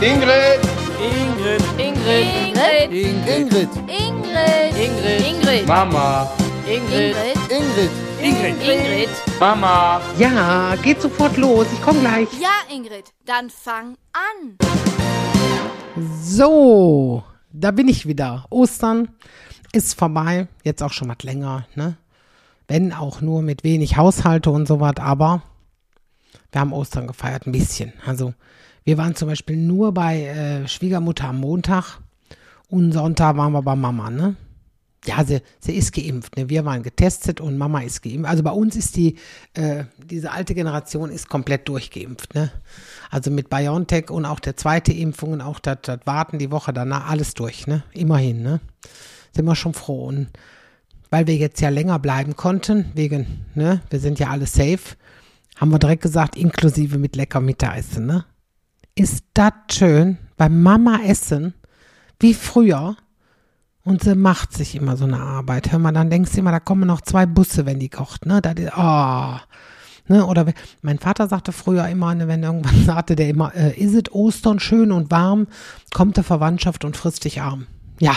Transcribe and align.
Ingrid! 0.00 0.60
Ingrid. 1.02 1.60
Ingrid. 1.76 2.92
Ingrid. 2.92 3.26
Ingrid. 3.26 3.68
Ingrid. 4.78 5.26
Ingrid. 5.26 5.66
Mama! 5.66 6.30
Ingrid. 6.68 7.16
Ingrid. 7.50 7.90
Ingrid. 8.22 8.62
Ingrid. 8.62 9.08
Mama! 9.40 10.00
Ja, 10.16 10.76
geht 10.84 11.02
sofort 11.02 11.36
los. 11.36 11.66
Ich 11.72 11.82
komme 11.82 11.98
gleich. 11.98 12.28
Ja, 12.40 12.72
Ingrid, 12.72 13.12
dann 13.26 13.50
fang 13.50 13.96
an. 14.12 14.56
So, 16.22 17.24
da 17.52 17.72
bin 17.72 17.88
ich 17.88 18.06
wieder. 18.06 18.46
Ostern 18.50 19.08
ist 19.72 19.98
vorbei. 19.98 20.46
Jetzt 20.62 20.80
auch 20.80 20.92
schon 20.92 21.08
was 21.08 21.24
länger, 21.24 21.66
ne? 21.74 21.96
Wenn 22.68 22.92
auch 22.92 23.20
nur 23.20 23.42
mit 23.42 23.64
wenig 23.64 23.96
Haushalte 23.96 24.50
und 24.50 24.68
so 24.68 24.78
was, 24.78 24.98
aber 24.98 25.42
wir 26.52 26.60
haben 26.60 26.72
Ostern 26.72 27.08
gefeiert, 27.08 27.48
ein 27.48 27.52
bisschen. 27.52 27.94
Also, 28.06 28.32
wir 28.88 28.96
waren 28.96 29.14
zum 29.14 29.28
Beispiel 29.28 29.58
nur 29.58 29.92
bei 29.92 30.22
äh, 30.22 30.66
Schwiegermutter 30.66 31.28
am 31.28 31.40
Montag 31.40 31.98
und 32.68 32.92
Sonntag 32.92 33.36
waren 33.36 33.52
wir 33.52 33.60
bei 33.60 33.76
Mama, 33.76 34.08
ne? 34.08 34.34
Ja, 35.04 35.22
sie, 35.26 35.42
sie 35.60 35.74
ist 35.74 35.92
geimpft. 35.92 36.38
Ne? 36.38 36.48
Wir 36.48 36.64
waren 36.64 36.82
getestet 36.82 37.38
und 37.38 37.58
Mama 37.58 37.82
ist 37.82 38.02
geimpft. 38.02 38.30
Also 38.30 38.42
bei 38.42 38.50
uns 38.50 38.76
ist 38.76 38.96
die, 38.96 39.16
äh, 39.52 39.84
diese 39.98 40.32
alte 40.32 40.54
Generation 40.54 41.10
ist 41.10 41.28
komplett 41.28 41.68
durchgeimpft. 41.68 42.34
Ne? 42.34 42.50
Also 43.10 43.30
mit 43.30 43.50
BioNTech 43.50 44.08
und 44.10 44.24
auch 44.24 44.40
der 44.40 44.56
zweite 44.56 44.94
Impfung 44.94 45.32
und 45.32 45.42
auch 45.42 45.58
das, 45.58 45.76
Warten 46.06 46.38
die 46.38 46.50
Woche 46.50 46.72
danach, 46.72 47.10
alles 47.10 47.34
durch. 47.34 47.66
Ne? 47.66 47.82
Immerhin. 47.92 48.42
Ne? 48.42 48.58
Sind 49.36 49.44
wir 49.44 49.54
schon 49.54 49.74
froh. 49.74 50.06
Und 50.06 50.28
weil 51.10 51.26
wir 51.26 51.36
jetzt 51.36 51.60
ja 51.60 51.68
länger 51.68 51.98
bleiben 51.98 52.36
konnten, 52.36 52.90
wegen, 52.94 53.44
ne, 53.54 53.82
wir 53.90 54.00
sind 54.00 54.18
ja 54.18 54.30
alle 54.30 54.46
safe, 54.46 54.96
haben 55.56 55.70
wir 55.72 55.78
direkt 55.78 56.02
gesagt, 56.02 56.36
inklusive 56.36 56.96
mit 56.96 57.16
lecker 57.16 57.40
Mittagessen. 57.40 58.06
Ne? 58.06 58.24
Ist 58.98 59.26
das 59.34 59.52
schön? 59.70 60.18
Bei 60.36 60.48
Mama 60.48 60.98
essen, 61.04 61.54
wie 62.18 62.34
früher. 62.34 62.96
Und 63.84 64.02
sie 64.02 64.16
macht 64.16 64.52
sich 64.52 64.74
immer 64.74 64.96
so 64.96 65.04
eine 65.04 65.20
Arbeit. 65.20 65.70
Hör 65.70 65.78
mal, 65.78 65.92
dann 65.92 66.10
denkst 66.10 66.32
du 66.32 66.38
immer, 66.40 66.50
da 66.50 66.58
kommen 66.58 66.88
noch 66.88 67.02
zwei 67.02 67.24
Busse, 67.24 67.64
wenn 67.64 67.78
die 67.78 67.90
kocht, 67.90 68.26
ne? 68.26 68.42
Da, 68.42 68.54
oh. 68.76 69.40
Ne, 70.08 70.26
oder 70.26 70.52
mein 70.82 70.98
Vater 70.98 71.28
sagte 71.28 71.52
früher 71.52 71.86
immer, 71.86 72.12
ne, 72.12 72.26
wenn 72.26 72.42
irgendwann 72.42 72.84
sagte 72.86 73.14
der 73.14 73.28
immer, 73.28 73.54
äh, 73.54 73.78
ist 73.78 73.94
es 73.94 74.12
Ostern 74.12 74.58
schön 74.58 74.90
und 74.90 75.12
warm, 75.12 75.46
kommt 75.94 76.16
der 76.16 76.24
Verwandtschaft 76.24 76.84
und 76.84 76.96
frisst 76.96 77.24
dich 77.24 77.40
arm. 77.40 77.68
Ja. 78.00 78.16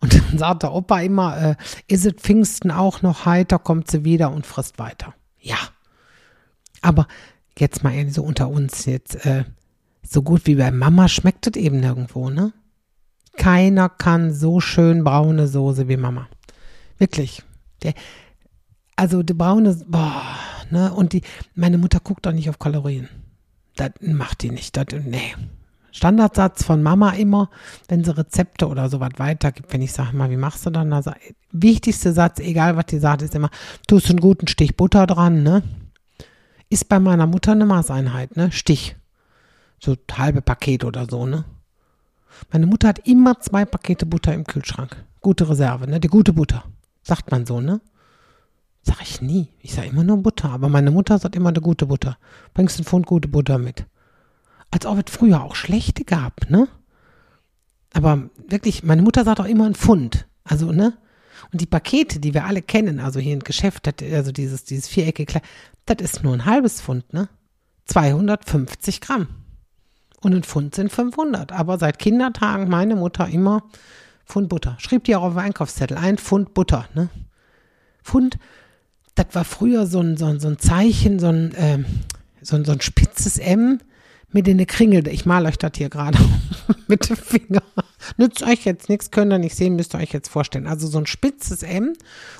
Und 0.00 0.14
dann 0.14 0.36
sagt 0.38 0.64
der 0.64 0.72
Opa 0.72 0.98
immer, 1.00 1.38
äh, 1.38 1.54
ist 1.86 2.06
es 2.06 2.14
Pfingsten 2.14 2.72
auch 2.72 3.02
noch 3.02 3.24
heiter, 3.24 3.60
kommt 3.60 3.88
sie 3.88 4.02
wieder 4.02 4.32
und 4.32 4.46
frisst 4.46 4.80
weiter. 4.80 5.14
Ja. 5.38 5.58
Aber 6.82 7.06
jetzt 7.56 7.84
mal 7.84 7.94
ehrlich 7.94 8.14
so 8.14 8.24
unter 8.24 8.48
uns 8.48 8.84
jetzt, 8.86 9.24
äh, 9.24 9.44
so 10.08 10.22
gut 10.22 10.46
wie 10.46 10.54
bei 10.54 10.70
Mama 10.70 11.08
schmeckt 11.08 11.46
es 11.46 11.60
eben 11.60 11.80
nirgendwo, 11.80 12.30
ne? 12.30 12.52
Keiner 13.36 13.88
kann 13.88 14.32
so 14.32 14.60
schön 14.60 15.04
braune 15.04 15.46
Soße 15.46 15.88
wie 15.88 15.96
Mama. 15.96 16.28
Wirklich. 16.98 17.42
Der, 17.82 17.94
also 18.94 19.22
die 19.22 19.34
braune, 19.34 19.76
boah, 19.86 20.22
ne? 20.70 20.92
Und 20.92 21.12
die, 21.12 21.22
meine 21.54 21.78
Mutter 21.78 22.00
guckt 22.00 22.24
doch 22.24 22.32
nicht 22.32 22.48
auf 22.48 22.58
Kalorien. 22.58 23.08
Das 23.76 23.90
macht 24.00 24.42
die 24.42 24.50
nicht. 24.50 24.76
Das, 24.76 24.86
nee. 25.04 25.34
Standardsatz 25.92 26.62
von 26.62 26.82
Mama 26.82 27.10
immer, 27.12 27.50
wenn 27.88 28.04
sie 28.04 28.16
Rezepte 28.16 28.68
oder 28.68 28.88
sowas 28.88 29.12
weitergibt, 29.16 29.72
wenn 29.72 29.82
ich 29.82 29.92
sage 29.92 30.16
mal, 30.16 30.30
wie 30.30 30.36
machst 30.36 30.64
du 30.66 30.70
dann? 30.70 30.92
Also, 30.92 31.12
wichtigste 31.52 32.12
Satz, 32.12 32.38
egal 32.38 32.76
was 32.76 32.86
die 32.86 32.98
sagt, 32.98 33.22
ist 33.22 33.34
immer, 33.34 33.50
tust 33.86 34.10
einen 34.10 34.20
guten 34.20 34.46
Stich 34.46 34.76
Butter 34.76 35.06
dran, 35.06 35.42
ne? 35.42 35.62
Ist 36.68 36.88
bei 36.88 36.98
meiner 37.00 37.26
Mutter 37.26 37.52
eine 37.52 37.66
Maßeinheit, 37.66 38.36
ne? 38.36 38.52
Stich. 38.52 38.96
So 39.78 39.96
halbe 40.12 40.42
Paket 40.42 40.84
oder 40.84 41.06
so, 41.08 41.26
ne? 41.26 41.44
Meine 42.50 42.66
Mutter 42.66 42.88
hat 42.88 43.06
immer 43.06 43.40
zwei 43.40 43.64
Pakete 43.64 44.06
Butter 44.06 44.34
im 44.34 44.44
Kühlschrank. 44.44 45.04
Gute 45.20 45.48
Reserve, 45.48 45.88
ne? 45.88 46.00
Die 46.00 46.08
gute 46.08 46.32
Butter. 46.32 46.64
Sagt 47.02 47.30
man 47.30 47.46
so, 47.46 47.60
ne? 47.60 47.80
Sag 48.82 49.02
ich 49.02 49.20
nie. 49.20 49.48
Ich 49.60 49.74
sag 49.74 49.86
immer 49.86 50.04
nur 50.04 50.18
Butter. 50.18 50.50
Aber 50.50 50.68
meine 50.68 50.90
Mutter 50.90 51.18
sagt 51.18 51.36
immer 51.36 51.48
eine 51.48 51.60
gute 51.60 51.86
Butter. 51.86 52.18
Bringst 52.54 52.78
einen 52.78 52.84
Pfund 52.84 53.06
gute 53.06 53.28
Butter 53.28 53.58
mit. 53.58 53.86
Als 54.70 54.86
ob 54.86 54.98
es 54.98 55.14
früher 55.14 55.42
auch 55.42 55.54
schlechte 55.54 56.04
gab, 56.04 56.50
ne? 56.50 56.68
Aber 57.92 58.28
wirklich, 58.48 58.82
meine 58.82 59.02
Mutter 59.02 59.24
sagt 59.24 59.40
auch 59.40 59.46
immer 59.46 59.66
ein 59.66 59.74
Pfund. 59.74 60.26
Also, 60.44 60.72
ne? 60.72 60.96
Und 61.52 61.60
die 61.60 61.66
Pakete, 61.66 62.18
die 62.20 62.34
wir 62.34 62.44
alle 62.44 62.62
kennen, 62.62 63.00
also 63.00 63.20
hier 63.20 63.34
im 63.34 63.40
Geschäft, 63.40 64.02
also 64.02 64.32
dieses, 64.32 64.64
dieses 64.64 64.88
viereckige, 64.88 65.40
das 65.86 65.98
ist 66.00 66.22
nur 66.22 66.34
ein 66.34 66.44
halbes 66.44 66.80
Pfund, 66.80 67.12
ne? 67.12 67.28
250 67.86 69.00
Gramm. 69.00 69.28
Und 70.26 70.34
ein 70.34 70.42
Pfund 70.42 70.74
sind 70.74 70.90
500. 70.90 71.52
Aber 71.52 71.78
seit 71.78 72.00
Kindertagen 72.00 72.68
meine 72.68 72.96
Mutter 72.96 73.28
immer 73.28 73.62
Pfund 74.26 74.48
Butter. 74.48 74.74
Schrieb 74.80 75.04
die 75.04 75.14
auch 75.14 75.22
auf 75.22 75.34
den 75.34 75.38
Einkaufszettel. 75.38 75.96
Ein 75.96 76.18
Pfund 76.18 76.52
Butter, 76.52 76.88
ne? 76.94 77.10
Pfund, 78.02 78.36
das 79.14 79.26
war 79.34 79.44
früher 79.44 79.86
so 79.86 80.00
ein, 80.00 80.16
so 80.16 80.24
ein, 80.24 80.40
so 80.40 80.48
ein 80.48 80.58
Zeichen, 80.58 81.20
so 81.20 81.28
ein, 81.28 81.54
ähm, 81.56 81.84
so 82.42 82.56
ein, 82.56 82.64
so 82.64 82.72
ein 82.72 82.80
spitzes 82.80 83.38
M 83.38 83.78
mit 84.32 84.48
in 84.48 84.56
der 84.56 84.66
Kringel. 84.66 85.06
Ich 85.06 85.26
mal 85.26 85.46
euch 85.46 85.58
das 85.58 85.74
hier 85.76 85.90
gerade 85.90 86.18
mit 86.88 87.08
dem 87.08 87.16
Finger. 87.16 87.62
Nützt 88.16 88.42
euch 88.42 88.64
jetzt 88.64 88.88
nichts, 88.88 89.12
könnt 89.12 89.32
ihr 89.32 89.38
nicht 89.38 89.54
sehen, 89.54 89.76
müsst 89.76 89.94
ihr 89.94 90.00
euch 90.00 90.12
jetzt 90.12 90.28
vorstellen. 90.28 90.66
Also 90.66 90.88
so 90.88 90.98
ein 90.98 91.06
spitzes 91.06 91.62
M 91.62 91.92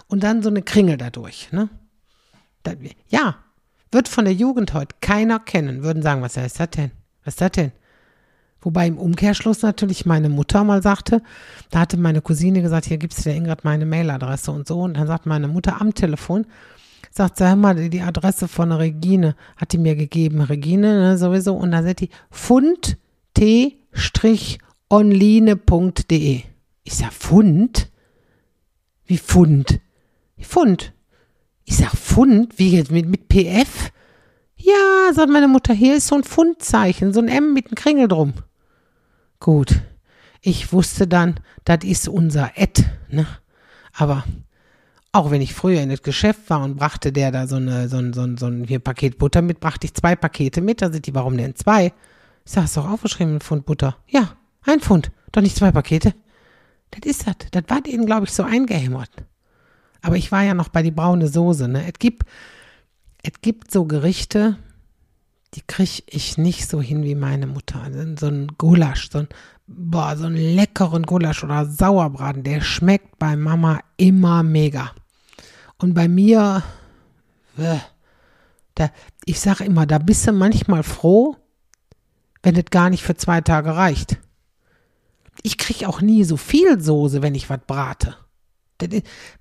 und 0.08 0.25
dann 0.25 0.42
so 0.42 0.48
eine 0.48 0.62
Kringel 0.62 0.96
dadurch, 0.96 1.52
ne? 1.52 1.69
Das, 2.64 2.75
ja, 3.10 3.36
wird 3.92 4.08
von 4.08 4.25
der 4.25 4.34
Jugend 4.34 4.75
heute 4.75 4.96
keiner 5.00 5.38
kennen, 5.38 5.84
würden 5.84 6.02
sagen, 6.02 6.20
was 6.20 6.36
ist 6.36 6.58
das 6.58 6.70
denn? 6.70 6.91
Was 7.26 7.34
ist 7.34 7.41
das 7.41 7.50
denn? 7.53 7.72
Wobei 8.60 8.87
im 8.87 8.98
Umkehrschluss 8.98 9.62
natürlich 9.62 10.06
meine 10.06 10.28
Mutter 10.28 10.62
mal 10.64 10.82
sagte, 10.82 11.22
da 11.70 11.81
hatte 11.81 11.97
meine 11.97 12.22
Cousine 12.22 12.62
gesagt, 12.62 12.87
hier 12.87 12.98
gibst 12.98 13.19
du 13.19 13.25
der 13.25 13.34
Ingrid 13.34 13.64
meine 13.64 13.84
Mailadresse 13.84 14.53
und 14.53 14.66
so. 14.66 14.81
Und 14.81 14.97
dann 14.97 15.09
sagt 15.09 15.26
meine 15.26 15.48
Mutter 15.48 15.81
am 15.81 15.92
Telefon, 15.92 16.47
sagt, 17.10 17.37
sag 17.37 17.56
mal, 17.56 17.88
die 17.88 18.00
Adresse 18.00 18.47
von 18.48 18.70
Regine 18.72 19.34
hat 19.56 19.72
die 19.72 19.78
mir 19.78 19.97
gegeben. 19.97 20.41
Regine, 20.41 21.00
ne, 21.00 21.19
sowieso. 21.19 21.54
Und 21.54 21.72
dann 21.72 21.84
sagt 21.84 22.00
die 22.00 22.10
Fund 22.31 22.97
t-online.de. 23.34 23.82
Ich 26.84 26.94
sag 26.94 27.12
Fund? 27.12 27.91
Wie 29.04 29.19
Fund? 29.19 29.81
Fund. 30.38 30.93
Ich 31.64 31.76
sag 31.76 31.91
Fund? 31.97 32.56
Wie 32.56 32.70
jetzt 32.70 32.93
mit, 32.93 33.08
mit 33.08 33.28
PF? 33.28 33.91
Ja, 34.66 35.12
sagt 35.12 35.31
meine 35.31 35.47
Mutter, 35.47 35.72
hier 35.72 35.97
ist 35.97 36.09
so 36.09 36.16
ein 36.16 36.25
Fundzeichen, 36.25 37.12
so 37.12 37.21
ein 37.21 37.28
M 37.28 37.54
mit 37.54 37.66
einem 37.66 37.77
Kringel 37.77 38.09
drum. 38.09 38.32
Gut. 39.38 39.81
Ich 40.41 40.72
wusste 40.72 41.06
dann, 41.06 41.38
das 41.62 41.84
ist 41.84 42.09
unser 42.09 42.50
Ed, 42.56 42.84
ne? 43.09 43.28
Aber 43.93 44.25
auch 45.12 45.31
wenn 45.31 45.41
ich 45.41 45.55
früher 45.55 45.81
in 45.82 45.91
das 45.91 46.03
Geschäft 46.03 46.50
war 46.50 46.65
und 46.65 46.78
brachte 46.78 47.12
der 47.12 47.31
da 47.31 47.47
so 47.47 47.56
eine, 47.56 47.88
so 47.88 47.99
ein, 47.99 48.12
so 48.12 48.22
ein, 48.22 48.37
so 48.38 48.47
ein 48.47 48.65
hier 48.65 48.81
Paket 48.81 49.19
Butter 49.19 49.41
mit, 49.41 49.60
brachte 49.60 49.87
ich 49.87 49.94
zwei 49.94 50.16
Pakete 50.16 50.60
mit. 50.60 50.82
Da 50.82 50.91
sind 50.91 51.06
die, 51.06 51.15
warum 51.15 51.37
denn 51.37 51.55
zwei? 51.55 51.93
Ich 52.44 52.50
sag, 52.50 52.65
hast 52.65 52.76
doch 52.76 52.91
aufgeschrieben, 52.91 53.37
ein 53.37 53.41
Pfund 53.41 53.66
Butter. 53.66 53.97
Ja, 54.09 54.32
ein 54.62 54.81
Pfund, 54.81 55.12
doch 55.31 55.43
nicht 55.43 55.55
zwei 55.55 55.71
Pakete. 55.71 56.12
Das 56.91 57.09
ist 57.09 57.25
das. 57.28 57.37
Das 57.53 57.62
war 57.69 57.82
denen, 57.82 58.05
glaube 58.05 58.26
ich, 58.26 58.32
so 58.32 58.43
eingehämmert. 58.43 59.10
Aber 60.03 60.16
ich 60.16 60.32
war 60.32 60.43
ja 60.43 60.55
noch 60.55 60.71
bei 60.71 60.82
die 60.82 60.91
braune 60.91 61.28
Soße, 61.28 61.69
ne? 61.69 61.84
Es 61.87 62.00
gibt, 62.00 62.25
es 63.26 63.41
gibt 63.41 63.72
so 63.72 63.87
Gerichte, 63.87 64.56
die 65.54 65.62
kriege 65.62 66.03
ich 66.06 66.38
nicht 66.38 66.69
so 66.69 66.81
hin 66.81 67.03
wie 67.03 67.16
meine 67.16 67.47
Mutter. 67.47 67.82
Also 67.82 68.00
so 68.16 68.26
ein 68.26 68.53
Gulasch, 68.56 69.10
so 69.10 69.19
ein, 69.19 69.28
boah, 69.66 70.16
so 70.16 70.26
einen 70.26 70.37
leckeren 70.37 71.03
Gulasch 71.03 71.42
oder 71.42 71.66
Sauerbraten, 71.66 72.44
der 72.44 72.60
schmeckt 72.60 73.19
bei 73.19 73.37
Mama 73.37 73.81
immer 73.97 74.42
mega. 74.42 74.92
Und 75.78 75.94
bei 75.94 76.06
mir, 76.06 76.62
äh, 77.59 77.78
da, 78.76 78.91
ich 79.25 79.41
sage 79.41 79.64
immer, 79.64 79.87
da 79.87 79.98
bist 79.98 80.26
du 80.26 80.32
manchmal 80.32 80.84
froh, 80.84 81.37
wenn 82.43 82.55
es 82.55 82.67
gar 82.70 82.90
nicht 82.90 83.02
für 83.02 83.17
zwei 83.17 83.40
Tage 83.40 83.75
reicht. 83.75 84.19
Ich 85.43 85.58
kriege 85.58 85.88
auch 85.88 86.00
nie 86.00 86.23
so 86.23 86.37
viel 86.37 86.81
Soße, 86.81 87.23
wenn 87.23 87.34
ich 87.34 87.50
was 87.50 87.61
brate. 87.67 88.14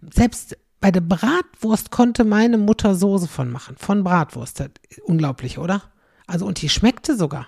Selbst 0.01 0.57
bei 0.81 0.91
der 0.91 1.01
Bratwurst 1.01 1.91
konnte 1.91 2.23
meine 2.23 2.57
Mutter 2.57 2.95
Soße 2.95 3.27
von 3.27 3.51
machen. 3.51 3.75
Von 3.77 4.03
Bratwurst. 4.03 4.63
Unglaublich, 5.03 5.57
oder? 5.57 5.83
Also, 6.27 6.45
und 6.45 6.61
die 6.61 6.69
schmeckte 6.69 7.15
sogar. 7.15 7.47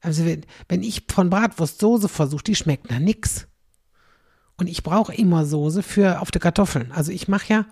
Also, 0.00 0.24
wenn, 0.24 0.44
wenn 0.68 0.82
ich 0.82 1.04
von 1.08 1.30
Bratwurst 1.30 1.80
Soße 1.80 2.08
versuche, 2.08 2.44
die 2.44 2.54
schmeckt 2.54 2.90
nach 2.90 2.98
nix. 2.98 3.46
Und 4.56 4.68
ich 4.68 4.82
brauche 4.82 5.14
immer 5.14 5.44
Soße 5.44 5.82
für 5.82 6.20
auf 6.20 6.30
die 6.30 6.38
Kartoffeln. 6.38 6.92
Also, 6.92 7.12
ich 7.12 7.28
mache 7.28 7.52
ja 7.52 7.66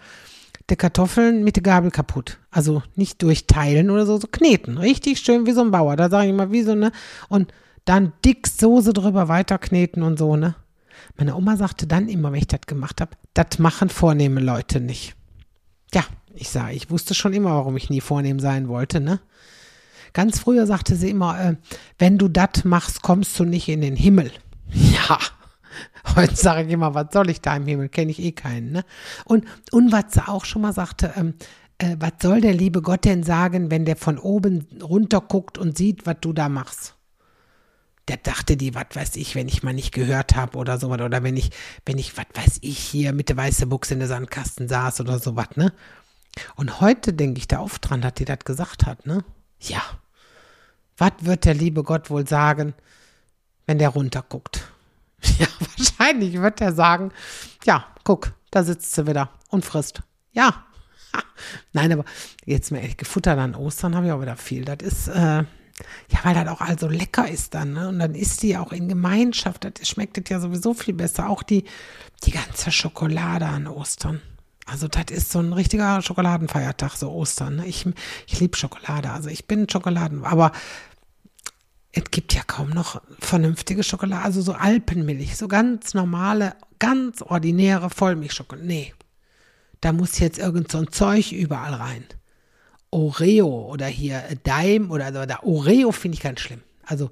die 0.71 0.77
Kartoffeln 0.77 1.45
mit 1.45 1.57
der 1.57 1.63
Gabel 1.63 1.91
kaputt. 1.91 2.39
Also, 2.51 2.83
nicht 2.97 3.23
durchteilen 3.23 3.91
oder 3.91 4.07
so, 4.07 4.19
so 4.19 4.27
kneten. 4.27 4.79
Richtig 4.79 5.21
schön 5.21 5.47
wie 5.47 5.53
so 5.53 5.61
ein 5.61 5.71
Bauer. 5.71 5.97
Da 5.97 6.11
sage 6.11 6.29
ich 6.29 6.35
mal, 6.35 6.53
wie 6.53 6.63
so 6.63 6.73
eine. 6.73 6.91
Und 7.29 7.53
dann 7.85 8.13
dick 8.25 8.47
Soße 8.47 8.93
drüber 8.93 9.29
weiterkneten 9.29 10.03
und 10.03 10.19
so, 10.19 10.37
ne? 10.37 10.57
Meine 11.17 11.37
Oma 11.37 11.57
sagte 11.57 11.87
dann 11.87 12.09
immer, 12.09 12.33
wenn 12.33 12.41
ich 12.41 12.47
das 12.47 12.63
gemacht 12.67 13.01
habe, 13.01 13.13
das 13.35 13.59
machen 13.59 13.89
vornehme 13.89 14.41
Leute 14.41 14.81
nicht. 14.81 15.15
Ja, 15.93 16.05
ich 16.35 16.49
sage, 16.49 16.75
ich 16.75 16.91
wusste 16.91 17.15
schon 17.15 17.33
immer, 17.33 17.51
warum 17.51 17.77
ich 17.77 17.91
nie 17.91 18.01
vornehm 18.01 18.41
sein 18.41 18.69
wollte, 18.69 19.01
ne? 19.01 19.21
Ganz 20.13 20.39
früher 20.39 20.67
sagte 20.67 20.95
sie 20.95 21.11
immer, 21.11 21.41
äh, 21.41 21.57
wenn 21.99 22.19
du 22.19 22.29
das 22.29 22.65
machst, 22.65 23.03
kommst 23.03 23.39
du 23.39 23.45
nicht 23.45 23.69
in 23.69 23.81
den 23.81 23.97
Himmel. 23.97 24.31
Ja. 24.73 25.19
Heute 26.15 26.37
sage 26.37 26.67
ich 26.67 26.73
immer, 26.73 26.95
was 26.95 27.09
soll 27.13 27.31
ich 27.31 27.41
da 27.41 27.57
im 27.57 27.67
Himmel? 27.67 27.89
Kenne 27.89 28.13
ich 28.13 28.21
eh 28.21 28.33
keinen. 28.33 28.71
Ne? 28.71 28.85
Und, 29.25 29.45
und 29.73 29.91
was 29.91 30.13
sie 30.13 30.27
auch 30.27 30.45
schon 30.45 30.63
mal 30.63 30.73
sagte, 30.73 31.13
ähm, 31.17 31.35
äh, 31.79 31.97
was 31.99 32.13
soll 32.23 32.41
der 32.41 32.55
liebe 32.55 32.83
Gott 32.83 33.05
denn 33.05 33.23
sagen, 33.23 33.71
wenn 33.71 33.85
der 33.85 33.97
von 33.97 34.19
oben 34.19 34.67
runter 34.83 35.21
guckt 35.21 35.59
und 35.59 35.77
sieht, 35.77 36.07
was 36.07 36.17
du 36.21 36.33
da 36.33 36.49
machst? 36.49 36.95
Der 38.09 38.19
dachte 38.19 38.57
die, 38.57 38.75
was 38.75 38.87
weiß 38.93 39.17
ich, 39.17 39.35
wenn 39.35 39.49
ich 39.49 39.63
mal 39.63 39.73
nicht 39.73 39.93
gehört 39.93 40.37
habe 40.37 40.59
oder 40.59 40.79
sowas, 40.79 41.01
oder 41.01 41.23
wenn 41.23 41.37
ich, 41.37 41.51
wenn 41.87 41.99
ich, 41.99 42.17
was 42.17 42.27
weiß 42.35 42.59
ich, 42.61 42.79
hier 42.79 43.13
mit 43.13 43.31
der 43.31 43.37
weißen 43.37 43.69
Buchse 43.69 43.95
in 43.95 44.01
der 44.01 44.09
Sandkasten 44.09 44.69
saß 44.69 45.01
oder 45.01 45.19
sowas, 45.19 45.49
ne? 45.57 45.73
Und 46.57 46.81
heute 46.81 47.13
denke 47.13 47.39
ich 47.39 47.49
da 47.49 47.61
oft 47.61 47.89
dran, 47.89 48.03
dass 48.03 48.15
die 48.15 48.25
das 48.25 48.41
gesagt 48.41 48.87
hat, 48.87 49.07
ne? 49.07 49.25
Ja. 49.61 49.83
Was 50.97 51.13
wird 51.21 51.45
der 51.45 51.55
liebe 51.55 51.83
Gott 51.83 52.11
wohl 52.11 52.27
sagen, 52.27 52.75
wenn 53.67 53.79
der 53.79 53.91
runterguckt? 53.91 54.71
Ja, 55.39 55.47
wahrscheinlich 55.59 56.39
wird 56.39 56.61
er 56.61 56.75
sagen, 56.75 57.11
ja, 57.65 57.87
guck, 58.05 58.35
da 58.51 58.63
sitzt 58.63 58.95
sie 58.95 59.07
wieder 59.07 59.31
und 59.49 59.65
frisst. 59.65 60.03
Ja. 60.33 60.67
Nein, 61.73 61.93
aber 61.93 62.05
jetzt 62.45 62.71
mir 62.71 62.81
ehrlich 62.81 62.99
gefuttert 62.99 63.39
an 63.39 63.55
Ostern 63.55 63.97
habe 63.97 64.07
ich 64.07 64.13
auch 64.13 64.21
wieder 64.21 64.37
viel. 64.37 64.67
Das 64.67 64.79
ist, 64.83 65.09
äh, 65.09 65.45
ja, 66.11 66.21
weil 66.23 66.35
das 66.35 66.49
auch 66.49 66.61
also 66.61 66.89
lecker 66.89 67.29
ist 67.29 67.55
dann, 67.55 67.73
ne? 67.73 67.89
Und 67.89 67.99
dann 67.99 68.15
isst 68.15 68.43
die 68.43 68.57
auch 68.57 68.73
in 68.73 68.89
Gemeinschaft. 68.89 69.65
Das 69.65 69.89
schmeckt 69.89 70.17
das 70.17 70.25
ja 70.29 70.41
sowieso 70.41 70.75
viel 70.75 70.95
besser. 70.95 71.29
Auch 71.29 71.43
die, 71.43 71.65
die 72.25 72.31
ganze 72.31 72.71
Schokolade 72.71 73.47
an 73.47 73.67
Ostern. 73.67 74.23
Also 74.67 74.89
das 74.89 75.07
ist 75.11 75.31
so 75.31 75.41
ein 75.41 75.53
richtiger 75.53 76.01
Schokoladenfeiertag, 76.01 76.93
so 76.93 77.11
Ostern. 77.11 77.57
Ne? 77.57 77.67
Ich, 77.67 77.87
ich 78.27 78.41
liebe 78.41 78.57
Schokolade. 78.57 79.11
Also 79.11 79.29
ich 79.29 79.47
bin 79.47 79.69
Schokoladen, 79.69 80.25
aber 80.25 80.53
es 81.93 82.05
gibt 82.11 82.35
ja 82.35 82.43
kaum 82.47 82.71
noch 82.71 83.03
vernünftige 83.19 83.83
Schokolade. 83.83 84.25
Also 84.25 84.43
so 84.43 84.53
Alpenmilch, 84.53 85.37
so 85.37 85.49
ganz 85.49 85.93
normale, 85.95 86.55
ganz 86.79 87.21
ordinäre 87.21 87.91
Vollmilchschokolade. 87.91 88.67
Nee, 88.67 88.95
da 89.81 89.93
muss 89.93 90.19
jetzt 90.19 90.39
irgend 90.39 90.71
so 90.71 90.79
ein 90.79 90.91
Zeug 90.91 91.33
überall 91.33 91.75
rein. 91.75 92.05
Oreo 92.95 93.71
oder 93.73 93.87
hier 93.87 94.23
Daim 94.45 94.91
oder 94.91 95.13
so. 95.13 95.27
Da 95.27 95.41
Oreo 95.43 95.91
finde 95.91 96.15
ich 96.17 96.23
ganz 96.23 96.41
schlimm. 96.41 96.63
Also 96.85 97.11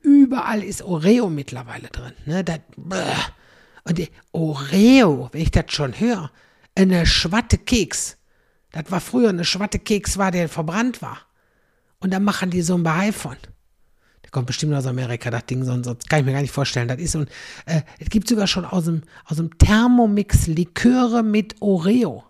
überall 0.00 0.62
ist 0.62 0.82
Oreo 0.82 1.28
mittlerweile 1.28 1.88
drin. 1.88 2.12
Ne? 2.24 2.44
Das, 2.44 2.60
und 3.84 3.98
die 3.98 4.08
Oreo, 4.32 5.28
wenn 5.32 5.42
ich 5.42 5.50
das 5.50 5.66
schon 5.68 5.98
höre, 5.98 6.30
eine 6.76 7.04
Schwatte 7.04 7.58
Keks. 7.58 8.16
Das 8.70 8.90
war 8.90 9.00
früher 9.00 9.30
eine 9.30 9.44
Schwatte 9.44 9.78
Keks 9.78 10.18
war, 10.18 10.30
der 10.30 10.48
verbrannt 10.48 11.02
war. 11.02 11.18
Und 11.98 12.12
da 12.12 12.20
machen 12.20 12.50
die 12.50 12.62
so 12.62 12.74
ein 12.74 12.82
Behai 12.82 13.12
von. 13.12 13.36
Der 14.22 14.30
kommt 14.30 14.46
bestimmt 14.46 14.74
aus 14.74 14.86
Amerika, 14.86 15.30
das 15.30 15.46
Ding, 15.46 15.64
sonst 15.64 16.08
kann 16.08 16.20
ich 16.20 16.26
mir 16.26 16.32
gar 16.32 16.42
nicht 16.42 16.52
vorstellen. 16.52 16.88
Das 16.88 16.98
ist 16.98 17.16
und 17.16 17.28
äh, 17.66 17.82
es 17.98 18.08
gibt 18.08 18.28
sogar 18.28 18.46
schon 18.46 18.64
aus 18.64 18.84
dem, 18.84 19.02
aus 19.24 19.38
dem 19.38 19.56
Thermomix 19.58 20.46
Liköre 20.46 21.22
mit 21.22 21.56
Oreo. 21.60 22.24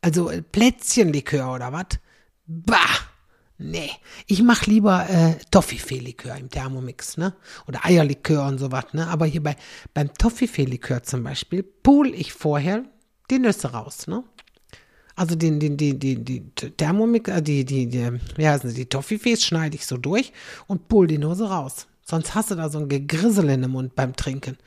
Also 0.00 0.30
äh, 0.30 0.42
Plätzchenlikör 0.42 1.54
oder 1.54 1.72
was? 1.72 1.98
Bah! 2.46 2.78
Nee, 3.56 3.90
ich 4.26 4.42
mach 4.42 4.66
lieber 4.66 5.08
äh, 5.08 5.36
Toffifee-Likör 5.52 6.36
im 6.36 6.50
Thermomix, 6.50 7.16
ne? 7.16 7.34
Oder 7.68 7.84
Eierlikör 7.84 8.46
und 8.48 8.58
sowas, 8.58 8.86
ne? 8.92 9.06
Aber 9.06 9.26
hier 9.26 9.42
bei, 9.42 9.56
beim 9.94 10.12
Toffifee-Likör 10.12 11.04
zum 11.04 11.22
Beispiel 11.22 11.62
pool 11.62 12.12
ich 12.14 12.32
vorher 12.32 12.82
die 13.30 13.38
Nüsse 13.38 13.70
raus, 13.70 14.08
ne? 14.08 14.24
Also 15.14 15.36
den, 15.36 15.60
den, 15.60 15.76
die, 15.76 15.96
die, 15.96 16.16
die 16.16 16.40
Thermomix, 16.50 17.30
äh, 17.30 17.40
die, 17.42 17.64
die, 17.64 17.86
die, 17.86 18.10
wie 18.36 18.48
heißen 18.48 18.70
sie, 18.70 18.76
die 18.76 18.88
Toffifees 18.88 19.44
schneide 19.44 19.76
ich 19.76 19.86
so 19.86 19.96
durch 19.96 20.32
und 20.66 20.88
pull 20.88 21.06
die 21.06 21.18
Nose 21.18 21.48
raus. 21.48 21.86
Sonst 22.04 22.34
hast 22.34 22.50
du 22.50 22.56
da 22.56 22.68
so 22.68 22.80
ein 22.80 22.88
Gegrissel 22.88 23.48
in 23.50 23.62
den 23.62 23.70
Mund 23.70 23.94
beim 23.94 24.16
Trinken. 24.16 24.58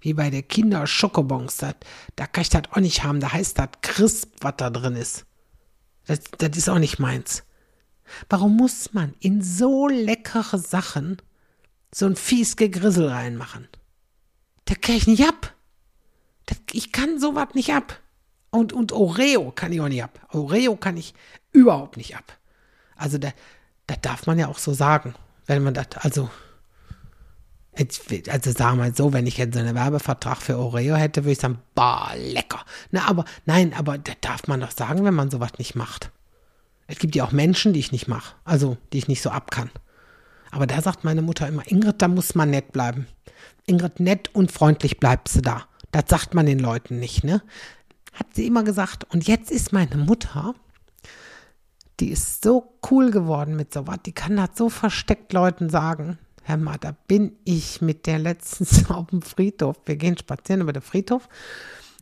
Wie 0.00 0.14
bei 0.14 0.30
der 0.30 0.42
Kinder 0.42 0.86
Schokobons. 0.86 1.56
Da 1.58 2.26
kann 2.26 2.42
ich 2.42 2.48
das 2.48 2.62
auch 2.70 2.76
nicht 2.76 3.02
haben. 3.02 3.18
Da 3.18 3.32
heißt 3.32 3.58
das 3.58 3.68
crisp, 3.82 4.34
was 4.40 4.54
da 4.56 4.70
drin 4.70 4.94
ist. 4.94 5.25
Das, 6.06 6.20
das 6.38 6.56
ist 6.56 6.68
auch 6.68 6.78
nicht 6.78 6.98
meins. 6.98 7.44
Warum 8.28 8.56
muss 8.56 8.92
man 8.92 9.14
in 9.20 9.42
so 9.42 9.88
leckere 9.88 10.58
Sachen 10.58 11.20
so 11.92 12.06
ein 12.06 12.16
fies 12.16 12.56
Gegrissel 12.56 13.08
reinmachen? 13.08 13.68
Da 14.66 14.74
kann 14.74 14.96
ich 14.96 15.06
nicht 15.06 15.26
ab. 15.26 15.54
Das, 16.46 16.58
ich 16.72 16.92
kann 16.92 17.18
sowas 17.18 17.48
nicht 17.54 17.72
ab. 17.72 18.00
Und, 18.50 18.72
und 18.72 18.92
Oreo 18.92 19.50
kann 19.50 19.72
ich 19.72 19.80
auch 19.80 19.88
nicht 19.88 20.02
ab. 20.02 20.26
Oreo 20.32 20.76
kann 20.76 20.96
ich 20.96 21.14
überhaupt 21.52 21.96
nicht 21.96 22.16
ab. 22.16 22.38
Also 22.94 23.18
da, 23.18 23.32
das 23.86 24.00
darf 24.00 24.26
man 24.26 24.38
ja 24.38 24.48
auch 24.48 24.58
so 24.58 24.72
sagen, 24.72 25.14
wenn 25.46 25.62
man 25.62 25.74
das, 25.74 25.88
also, 25.96 26.30
also 27.78 28.52
sagen 28.52 28.78
wir 28.78 28.84
mal 28.84 28.94
so, 28.94 29.12
wenn 29.12 29.26
ich 29.26 29.36
jetzt 29.36 29.56
einen 29.56 29.74
Werbevertrag 29.74 30.38
für 30.38 30.58
Oreo 30.58 30.94
hätte, 30.96 31.24
würde 31.24 31.32
ich 31.32 31.38
sagen, 31.38 31.58
bah, 31.74 32.12
lecker. 32.16 32.64
Na, 32.90 33.06
aber, 33.08 33.24
nein, 33.44 33.74
aber 33.74 33.98
das 33.98 34.16
darf 34.20 34.46
man 34.46 34.60
doch 34.60 34.70
sagen, 34.70 35.04
wenn 35.04 35.14
man 35.14 35.30
sowas 35.30 35.52
nicht 35.58 35.74
macht. 35.74 36.10
Es 36.86 36.98
gibt 36.98 37.14
ja 37.16 37.24
auch 37.24 37.32
Menschen, 37.32 37.72
die 37.72 37.80
ich 37.80 37.92
nicht 37.92 38.08
mache, 38.08 38.34
also 38.44 38.76
die 38.92 38.98
ich 38.98 39.08
nicht 39.08 39.20
so 39.22 39.30
ab 39.30 39.50
kann. 39.50 39.70
Aber 40.50 40.66
da 40.66 40.80
sagt 40.80 41.04
meine 41.04 41.22
Mutter 41.22 41.46
immer, 41.48 41.70
Ingrid, 41.70 42.00
da 42.00 42.08
muss 42.08 42.34
man 42.34 42.50
nett 42.50 42.72
bleiben. 42.72 43.06
Ingrid, 43.66 44.00
nett 44.00 44.34
und 44.34 44.52
freundlich 44.52 44.98
bleibst 44.98 45.36
du 45.36 45.40
da. 45.42 45.64
Das 45.90 46.04
sagt 46.08 46.34
man 46.34 46.46
den 46.46 46.60
Leuten 46.60 46.98
nicht, 46.98 47.24
ne? 47.24 47.42
Hat 48.12 48.28
sie 48.34 48.46
immer 48.46 48.62
gesagt. 48.62 49.04
Und 49.12 49.26
jetzt 49.26 49.50
ist 49.50 49.72
meine 49.72 49.96
Mutter, 49.96 50.54
die 52.00 52.10
ist 52.10 52.42
so 52.42 52.78
cool 52.90 53.10
geworden 53.10 53.56
mit 53.56 53.72
sowas, 53.72 53.98
die 54.06 54.12
kann 54.12 54.36
das 54.36 54.50
so 54.54 54.68
versteckt 54.70 55.32
Leuten 55.32 55.68
sagen. 55.68 56.18
Herr 56.46 56.56
Ma, 56.56 56.78
da 56.78 56.96
bin 57.08 57.36
ich 57.44 57.80
mit 57.80 58.06
der 58.06 58.18
letztens 58.18 58.88
auf 58.90 59.08
dem 59.08 59.22
Friedhof. 59.22 59.76
Wir 59.84 59.96
gehen 59.96 60.16
spazieren 60.16 60.60
über 60.62 60.72
den 60.72 60.82
Friedhof. 60.82 61.28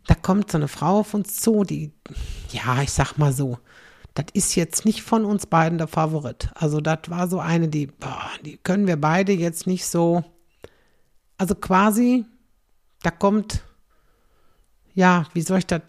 Da 0.06 0.14
kommt 0.14 0.50
so 0.50 0.58
eine 0.58 0.68
Frau 0.68 1.00
auf 1.00 1.14
uns 1.14 1.40
zu, 1.40 1.64
die, 1.64 1.92
ja, 2.50 2.82
ich 2.82 2.92
sag 2.92 3.16
mal 3.16 3.32
so, 3.32 3.58
das 4.12 4.26
ist 4.34 4.54
jetzt 4.54 4.84
nicht 4.84 5.02
von 5.02 5.24
uns 5.24 5.46
beiden 5.46 5.78
der 5.78 5.88
Favorit. 5.88 6.50
Also 6.54 6.80
das 6.80 6.98
war 7.08 7.26
so 7.26 7.40
eine, 7.40 7.68
die, 7.68 7.86
boah, 7.86 8.30
die 8.44 8.58
können 8.58 8.86
wir 8.86 9.00
beide 9.00 9.32
jetzt 9.32 9.66
nicht 9.66 9.86
so, 9.86 10.22
also 11.38 11.54
quasi, 11.54 12.26
da 13.02 13.10
kommt 13.10 13.62
ja, 14.94 15.26
wie 15.34 15.42
soll 15.42 15.58
ich 15.58 15.66
das, 15.66 15.82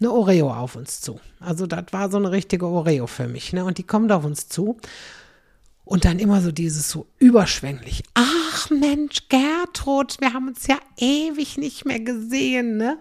eine 0.00 0.12
Oreo 0.12 0.52
auf 0.52 0.76
uns 0.76 1.00
zu. 1.00 1.20
Also 1.40 1.66
das 1.66 1.86
war 1.92 2.10
so 2.10 2.16
eine 2.16 2.30
richtige 2.30 2.66
Oreo 2.66 3.06
für 3.06 3.28
mich, 3.28 3.52
ne? 3.52 3.64
Und 3.64 3.78
die 3.78 3.82
kommt 3.82 4.12
auf 4.12 4.24
uns 4.24 4.48
zu. 4.48 4.78
Und 5.90 6.04
dann 6.04 6.20
immer 6.20 6.40
so 6.40 6.52
dieses 6.52 6.88
so 6.88 7.08
überschwänglich. 7.18 8.04
Ach 8.14 8.70
Mensch, 8.70 9.28
Gertrud, 9.28 10.20
wir 10.20 10.32
haben 10.32 10.46
uns 10.46 10.68
ja 10.68 10.78
ewig 10.96 11.58
nicht 11.58 11.84
mehr 11.84 11.98
gesehen, 11.98 12.76
ne? 12.76 12.96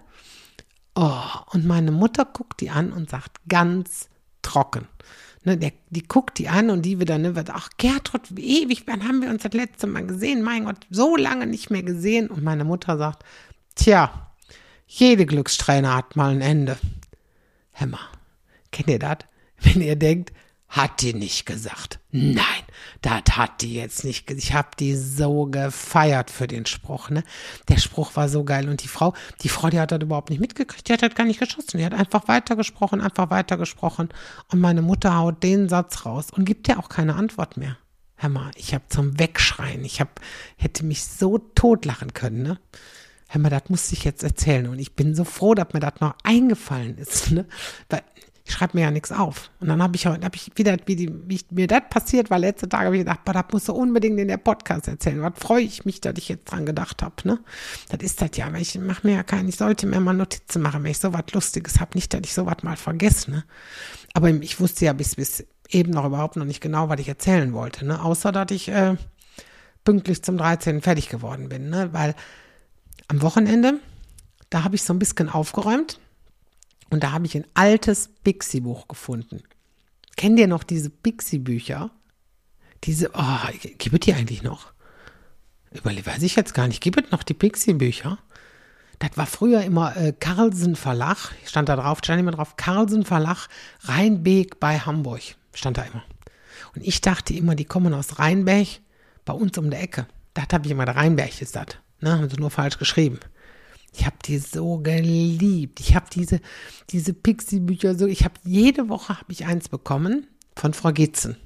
Oh, 0.95 1.21
und 1.51 1.67
meine 1.67 1.91
Mutter 1.91 2.25
guckt 2.25 2.61
die 2.61 2.71
an 2.71 2.91
und 2.91 3.07
sagt 3.07 3.37
ganz 3.47 4.09
trocken. 4.41 4.87
Ne, 5.43 5.55
der, 5.55 5.71
die 5.91 6.01
guckt 6.01 6.39
die 6.39 6.49
an 6.49 6.71
und 6.71 6.81
die 6.81 6.99
wieder, 6.99 7.19
ne, 7.19 7.35
wird, 7.35 7.51
ach 7.51 7.69
Gertrud, 7.77 8.23
wie 8.31 8.63
ewig, 8.63 8.87
wann 8.87 9.07
haben 9.07 9.21
wir 9.21 9.29
uns 9.29 9.43
das 9.43 9.53
letzte 9.53 9.85
Mal 9.85 10.07
gesehen? 10.07 10.41
Mein 10.41 10.65
Gott, 10.65 10.87
so 10.89 11.15
lange 11.15 11.45
nicht 11.45 11.69
mehr 11.69 11.83
gesehen. 11.83 12.27
Und 12.27 12.43
meine 12.43 12.63
Mutter 12.63 12.97
sagt, 12.97 13.23
tja, 13.75 14.31
jede 14.87 15.27
Glücksträne 15.27 15.93
hat 15.93 16.15
mal 16.15 16.31
ein 16.31 16.41
Ende. 16.41 16.79
Hämmer, 17.71 17.99
kennt 18.71 18.89
ihr 18.89 18.97
das? 18.97 19.19
Wenn 19.61 19.79
ihr 19.79 19.95
denkt, 19.95 20.33
hat 20.69 21.01
die 21.01 21.13
nicht 21.13 21.47
gesagt. 21.47 21.99
Nein, 22.11 22.63
das 23.01 23.23
hat 23.31 23.61
die 23.61 23.73
jetzt 23.73 24.03
nicht 24.03 24.27
gesagt. 24.27 24.43
Ich 24.43 24.53
habe 24.53 24.69
die 24.79 24.95
so 24.95 25.45
gefeiert 25.45 26.29
für 26.29 26.47
den 26.47 26.67
Spruch, 26.67 27.09
ne? 27.09 27.23
Der 27.67 27.77
Spruch 27.77 28.15
war 28.15 28.29
so 28.29 28.43
geil. 28.43 28.69
Und 28.69 28.83
die 28.83 28.87
Frau, 28.87 29.13
die 29.41 29.49
Frau, 29.49 29.69
die 29.69 29.79
hat 29.79 29.91
das 29.91 30.01
überhaupt 30.01 30.29
nicht 30.29 30.39
mitgekriegt. 30.39 30.87
Die 30.87 30.93
hat 30.93 31.01
das 31.01 31.15
gar 31.15 31.25
nicht 31.25 31.39
geschossen. 31.39 31.79
Die 31.79 31.85
hat 31.85 31.93
einfach 31.93 32.27
weitergesprochen, 32.27 33.01
einfach 33.01 33.31
weitergesprochen. 33.31 34.09
Und 34.51 34.59
meine 34.59 34.83
Mutter 34.83 35.17
haut 35.17 35.41
den 35.41 35.69
Satz 35.69 36.05
raus 36.05 36.27
und 36.31 36.45
gibt 36.45 36.67
ja 36.67 36.77
auch 36.77 36.89
keine 36.89 37.15
Antwort 37.15 37.57
mehr. 37.57 37.77
Hör 38.15 38.29
mal, 38.29 38.51
ich 38.55 38.73
habe 38.73 38.83
zum 38.89 39.17
Wegschreien. 39.17 39.83
Ich 39.85 39.99
hab, 39.99 40.21
hätte 40.55 40.85
mich 40.85 41.03
so 41.05 41.39
totlachen 41.39 42.13
können, 42.13 42.43
ne? 42.43 42.59
hör 43.29 43.41
mal, 43.41 43.49
das 43.49 43.69
muss 43.69 43.91
ich 43.91 44.03
jetzt 44.03 44.23
erzählen. 44.23 44.67
Und 44.67 44.79
ich 44.79 44.95
bin 44.95 45.15
so 45.15 45.23
froh, 45.23 45.53
dass 45.53 45.73
mir 45.73 45.79
das 45.79 46.01
noch 46.01 46.15
eingefallen 46.23 46.97
ist. 46.97 47.31
Ne? 47.31 47.45
Weil 47.89 48.01
ich 48.49 48.55
schreibe 48.55 48.77
mir 48.77 48.85
ja 48.85 48.91
nichts 48.91 49.11
auf. 49.11 49.51
Und 49.59 49.67
dann 49.67 49.81
habe 49.81 49.95
ich, 49.95 50.07
hab 50.07 50.35
ich 50.35 50.51
wieder, 50.55 50.75
wie, 50.87 50.95
die, 50.95 51.13
wie 51.27 51.39
mir 51.51 51.67
das 51.67 51.83
passiert 51.87 52.31
war, 52.31 52.39
letzte 52.39 52.67
Tage, 52.67 52.85
habe 52.85 52.97
ich 52.97 53.01
gedacht, 53.01 53.23
boah, 53.23 53.33
das 53.33 53.45
musst 53.51 53.67
du 53.67 53.73
unbedingt 53.73 54.19
in 54.19 54.27
der 54.27 54.37
Podcast 54.37 54.87
erzählen. 54.87 55.21
Was 55.21 55.33
freue 55.37 55.61
ich 55.61 55.85
mich, 55.85 56.01
dass 56.01 56.17
ich 56.17 56.29
jetzt 56.29 56.51
dran 56.51 56.65
gedacht 56.65 57.03
habe. 57.03 57.15
Ne? 57.25 57.39
Das 57.89 58.01
ist 58.01 58.19
das 58.21 58.31
ja, 58.33 58.51
weil 58.51 58.63
ich 58.63 58.75
mache 58.79 59.05
mir 59.05 59.17
ja 59.17 59.23
keinen, 59.23 59.49
ich 59.49 59.57
sollte 59.57 59.85
mir 59.85 59.99
mal 59.99 60.13
Notizen 60.13 60.63
machen, 60.63 60.83
wenn 60.83 60.89
ich 60.89 60.97
sowas 60.97 61.25
Lustiges 61.31 61.79
habe. 61.79 61.91
Nicht, 61.93 62.11
dass 62.11 62.21
ich 62.23 62.33
sowas 62.33 62.63
mal 62.63 62.75
vergesse. 62.75 63.29
Ne? 63.29 63.43
Aber 64.13 64.29
ich 64.29 64.59
wusste 64.59 64.85
ja 64.85 64.93
bis, 64.93 65.15
bis 65.15 65.45
eben 65.69 65.91
noch 65.91 66.05
überhaupt 66.05 66.35
noch 66.35 66.45
nicht 66.45 66.59
genau, 66.59 66.89
was 66.89 66.99
ich 66.99 67.07
erzählen 67.07 67.53
wollte. 67.53 67.85
Ne? 67.85 68.03
Außer, 68.03 68.31
dass 68.31 68.49
ich 68.49 68.69
äh, 68.69 68.95
pünktlich 69.83 70.23
zum 70.23 70.37
13. 70.37 70.81
fertig 70.81 71.09
geworden 71.09 71.49
bin. 71.49 71.69
Ne? 71.69 71.89
Weil 71.93 72.15
am 73.09 73.21
Wochenende, 73.21 73.75
da 74.49 74.63
habe 74.63 74.75
ich 74.75 74.81
so 74.81 74.91
ein 74.91 74.99
bisschen 74.99 75.29
aufgeräumt 75.29 75.99
und 76.89 77.03
da 77.03 77.11
habe 77.11 77.25
ich 77.25 77.35
ein 77.35 77.45
altes 77.53 78.09
Bixi-Buch 78.23 78.87
gefunden. 78.87 79.41
Kennt 80.15 80.39
ihr 80.39 80.47
noch 80.47 80.63
diese 80.63 80.89
Bixi-Bücher? 80.89 81.91
diese, 82.83 83.11
oh, 83.13 83.37
gibt 83.77 83.93
es 83.93 83.99
die 83.99 84.13
eigentlich 84.13 84.43
noch? 84.43 84.71
Überle 85.71 86.05
weiß 86.05 86.23
ich 86.23 86.35
jetzt 86.35 86.53
gar 86.53 86.67
nicht. 86.67 86.81
Gibt 86.81 87.03
es 87.03 87.11
noch 87.11 87.23
die 87.23 87.33
Pixie-Bücher? 87.33 88.17
Das 88.99 89.11
war 89.15 89.27
früher 89.27 89.61
immer 89.61 89.95
äh, 89.95 90.13
Carlsen 90.13 90.75
Verlag, 90.75 91.31
stand 91.45 91.69
da 91.69 91.77
drauf, 91.77 91.99
stand 92.03 92.19
immer 92.19 92.31
drauf, 92.31 92.57
Carlsen 92.57 93.05
Verlag, 93.05 93.47
Rheinbeek 93.83 94.59
bei 94.59 94.79
Hamburg, 94.79 95.21
stand 95.53 95.77
da 95.77 95.83
immer. 95.83 96.03
Und 96.75 96.85
ich 96.85 96.99
dachte 96.99 97.33
immer, 97.33 97.55
die 97.55 97.65
kommen 97.65 97.93
aus 97.93 98.19
Rheinberg, 98.19 98.67
bei 99.23 99.33
uns 99.33 99.57
um 99.57 99.69
der 99.69 99.81
Ecke. 99.81 100.07
Das 100.33 100.47
habe 100.51 100.65
ich 100.65 100.71
immer, 100.71 100.85
der 100.85 100.95
Rheinberg 100.95 101.41
ist 101.41 101.55
das. 101.55 101.67
Ne, 102.01 102.11
haben 102.11 102.29
sie 102.29 102.37
nur 102.37 102.51
falsch 102.51 102.77
geschrieben. 102.77 103.19
Ich 103.93 104.05
habe 104.05 104.17
die 104.23 104.37
so 104.37 104.77
geliebt. 104.77 105.79
Ich 105.79 105.95
habe 105.95 106.05
diese, 106.11 106.41
diese 106.89 107.13
Pixie-Bücher 107.13 107.95
so, 107.95 108.05
ich 108.05 108.23
habe 108.23 108.35
jede 108.43 108.89
Woche 108.89 109.17
habe 109.17 109.31
ich 109.31 109.45
eins 109.45 109.69
bekommen 109.69 110.27
von 110.55 110.73
Frau 110.73 110.91
Gitzen. 110.91 111.37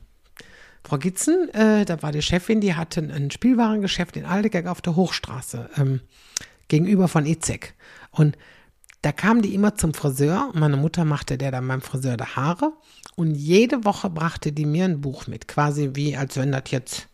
Frau 0.84 0.98
Gitzen, 0.98 1.50
äh, 1.54 1.86
da 1.86 2.02
war 2.02 2.12
die 2.12 2.22
Chefin, 2.22 2.60
die 2.60 2.76
hatte 2.76 3.02
ein 3.02 3.32
Spielwarengeschäft 3.32 4.18
in 4.18 4.26
Aldeberg 4.26 4.68
auf 4.68 4.82
der 4.82 4.96
Hochstraße, 4.96 5.70
ähm, 5.78 6.02
gegenüber 6.68 7.08
von 7.08 7.26
Izek. 7.26 7.74
Und 8.12 8.38
da 9.04 9.12
kam 9.12 9.42
die 9.42 9.54
immer 9.54 9.76
zum 9.76 9.94
Friseur 9.94 10.50
meine 10.54 10.78
Mutter 10.78 11.04
machte 11.04 11.38
der 11.38 11.52
dann 11.52 11.68
beim 11.68 11.82
Friseur 11.82 12.16
die 12.16 12.24
Haare 12.24 12.72
und 13.16 13.36
jede 13.36 13.84
Woche 13.84 14.10
brachte 14.10 14.52
die 14.54 14.66
mir 14.66 14.86
ein 14.86 15.02
Buch 15.02 15.28
mit, 15.28 15.48
quasi 15.48 15.92
wie 15.94 16.16
als 16.16 16.38
wenn 16.38 16.52
das 16.52 16.64
jetzt, 16.70 17.10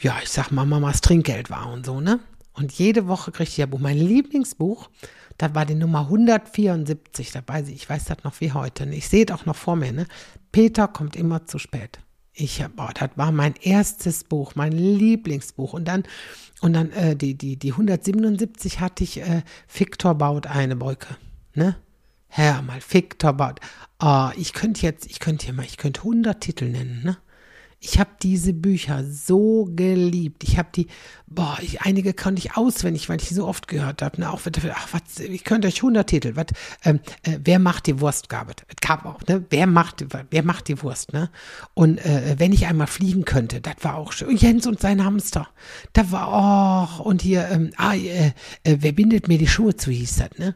ja, 0.00 0.16
ich 0.22 0.30
sag 0.30 0.50
mal, 0.52 0.64
Mamas 0.64 1.00
Trinkgeld 1.00 1.50
war 1.50 1.72
und 1.72 1.84
so, 1.84 2.00
ne? 2.00 2.20
Und 2.54 2.72
jede 2.72 3.08
Woche 3.08 3.32
kriegte 3.32 3.52
ich 3.52 3.56
ja 3.58 3.66
Buch. 3.66 3.78
Mein 3.78 3.98
Lieblingsbuch, 3.98 4.90
das 5.38 5.54
war 5.54 5.64
die 5.64 5.74
Nummer 5.74 6.00
174, 6.00 7.32
da 7.32 7.42
weiß 7.46 7.68
ich, 7.68 7.88
weiß 7.88 8.04
das 8.04 8.24
noch 8.24 8.40
wie 8.40 8.52
heute. 8.52 8.86
Ne? 8.86 8.96
Ich 8.96 9.08
sehe 9.08 9.24
es 9.26 9.32
auch 9.32 9.46
noch 9.46 9.56
vor 9.56 9.76
mir, 9.76 9.92
ne? 9.92 10.06
Peter 10.52 10.88
kommt 10.88 11.16
immer 11.16 11.46
zu 11.46 11.58
spät. 11.58 12.00
Ich 12.34 12.64
oh, 12.64 12.88
das 12.94 13.10
war 13.16 13.32
mein 13.32 13.54
erstes 13.60 14.24
Buch, 14.24 14.54
mein 14.54 14.72
Lieblingsbuch. 14.72 15.72
Und 15.74 15.86
dann, 15.86 16.04
und 16.60 16.72
dann 16.74 16.90
äh, 16.92 17.16
die, 17.16 17.34
die, 17.36 17.56
die 17.58 17.72
177 17.72 18.80
hatte 18.80 19.04
ich, 19.04 19.20
äh, 19.20 19.42
Victor 19.72 20.14
baut 20.14 20.46
eine 20.46 20.76
Brücke. 20.76 21.16
Ne? 21.54 21.76
Hör 22.28 22.62
mal, 22.62 22.80
Victor 22.86 23.34
baut. 23.34 23.60
Oh, 24.00 24.30
ich 24.36 24.54
könnte 24.54 24.82
jetzt, 24.82 25.06
ich 25.06 25.20
könnte 25.20 25.46
hier 25.46 25.54
mal, 25.54 25.66
ich 25.66 25.76
könnte 25.76 26.00
100 26.00 26.40
Titel 26.40 26.64
nennen, 26.66 27.02
ne? 27.04 27.18
Ich 27.84 27.98
habe 27.98 28.10
diese 28.22 28.52
Bücher 28.52 29.02
so 29.04 29.68
geliebt. 29.74 30.44
Ich 30.44 30.56
habe 30.56 30.68
die, 30.72 30.86
boah, 31.26 31.58
ich, 31.60 31.82
einige 31.82 32.14
konnte 32.14 32.38
ich 32.38 32.56
auswendig, 32.56 33.08
weil 33.08 33.20
ich 33.20 33.26
die 33.26 33.34
so 33.34 33.48
oft 33.48 33.66
gehört 33.66 34.02
habe. 34.02 34.20
Ne? 34.20 34.30
Auch, 34.30 34.40
ach, 34.72 34.88
was, 34.92 35.18
ich 35.18 35.42
könnte 35.42 35.66
euch 35.66 35.78
100 35.78 36.08
Titel. 36.08 36.36
Was, 36.36 36.46
ähm, 36.84 37.00
äh, 37.24 37.38
wer 37.42 37.58
macht 37.58 37.88
die 37.88 37.98
Wurst, 37.98 38.28
Gabet? 38.28 38.62
Gab 38.80 39.04
auch, 39.04 39.20
ne? 39.26 39.44
Wer 39.50 39.66
macht, 39.66 40.06
wer 40.30 40.44
macht 40.44 40.68
die 40.68 40.80
Wurst, 40.80 41.12
ne? 41.12 41.28
Und 41.74 41.98
äh, 42.06 42.36
wenn 42.38 42.52
ich 42.52 42.66
einmal 42.66 42.86
fliegen 42.86 43.24
könnte, 43.24 43.60
das 43.60 43.74
war 43.80 43.96
auch 43.96 44.12
schön. 44.12 44.36
Jens 44.36 44.68
und 44.68 44.78
sein 44.78 45.04
Hamster. 45.04 45.48
Da 45.92 46.08
war, 46.12 47.00
oh, 47.00 47.02
und 47.02 47.20
hier, 47.20 47.48
ähm, 47.48 47.72
ah, 47.78 47.96
äh, 47.96 48.28
äh, 48.62 48.76
wer 48.78 48.92
bindet 48.92 49.26
mir 49.26 49.38
die 49.38 49.48
Schuhe 49.48 49.74
zu, 49.74 49.90
hieß 49.90 50.18
das, 50.18 50.38
ne? 50.38 50.54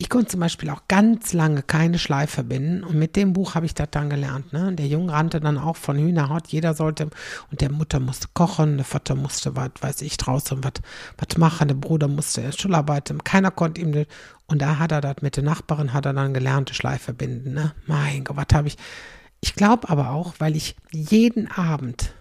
Ich 0.00 0.08
konnte 0.08 0.28
zum 0.28 0.38
Beispiel 0.38 0.70
auch 0.70 0.82
ganz 0.86 1.32
lange 1.32 1.60
keine 1.60 1.98
Schleife 1.98 2.44
binden 2.44 2.84
und 2.84 2.96
mit 2.96 3.16
dem 3.16 3.32
Buch 3.32 3.56
habe 3.56 3.66
ich 3.66 3.74
das 3.74 3.88
dann 3.90 4.08
gelernt. 4.08 4.52
Ne? 4.52 4.72
Der 4.72 4.86
Junge 4.86 5.12
rannte 5.12 5.40
dann 5.40 5.58
auch 5.58 5.76
von 5.76 5.98
Hühnerhaut, 5.98 6.46
jeder 6.46 6.74
sollte 6.74 7.10
und 7.50 7.60
der 7.60 7.72
Mutter 7.72 7.98
musste 7.98 8.28
kochen, 8.32 8.76
der 8.76 8.84
Vater 8.84 9.16
musste, 9.16 9.56
was 9.56 9.70
weiß 9.80 10.02
ich, 10.02 10.16
draußen 10.16 10.62
was 10.62 11.36
machen, 11.36 11.66
der 11.66 11.74
Bruder 11.74 12.06
musste 12.06 12.52
Schularbeiten, 12.52 13.24
keiner 13.24 13.50
konnte 13.50 13.80
ihm 13.80 14.06
und 14.46 14.62
da 14.62 14.78
hat 14.78 14.92
er 14.92 15.00
das 15.00 15.16
mit 15.20 15.36
der 15.36 15.42
Nachbarin, 15.42 15.92
hat 15.92 16.06
er 16.06 16.12
dann 16.12 16.32
gelernt, 16.32 16.70
Schleife 16.70 17.12
binden. 17.12 17.54
Ne? 17.54 17.74
Mein 17.86 18.22
Gott, 18.22 18.36
was 18.36 18.46
habe 18.54 18.68
ich. 18.68 18.76
Ich 19.40 19.54
glaube 19.54 19.88
aber 19.88 20.10
auch, 20.10 20.34
weil 20.38 20.54
ich 20.54 20.76
jeden 20.92 21.50
Abend 21.50 22.14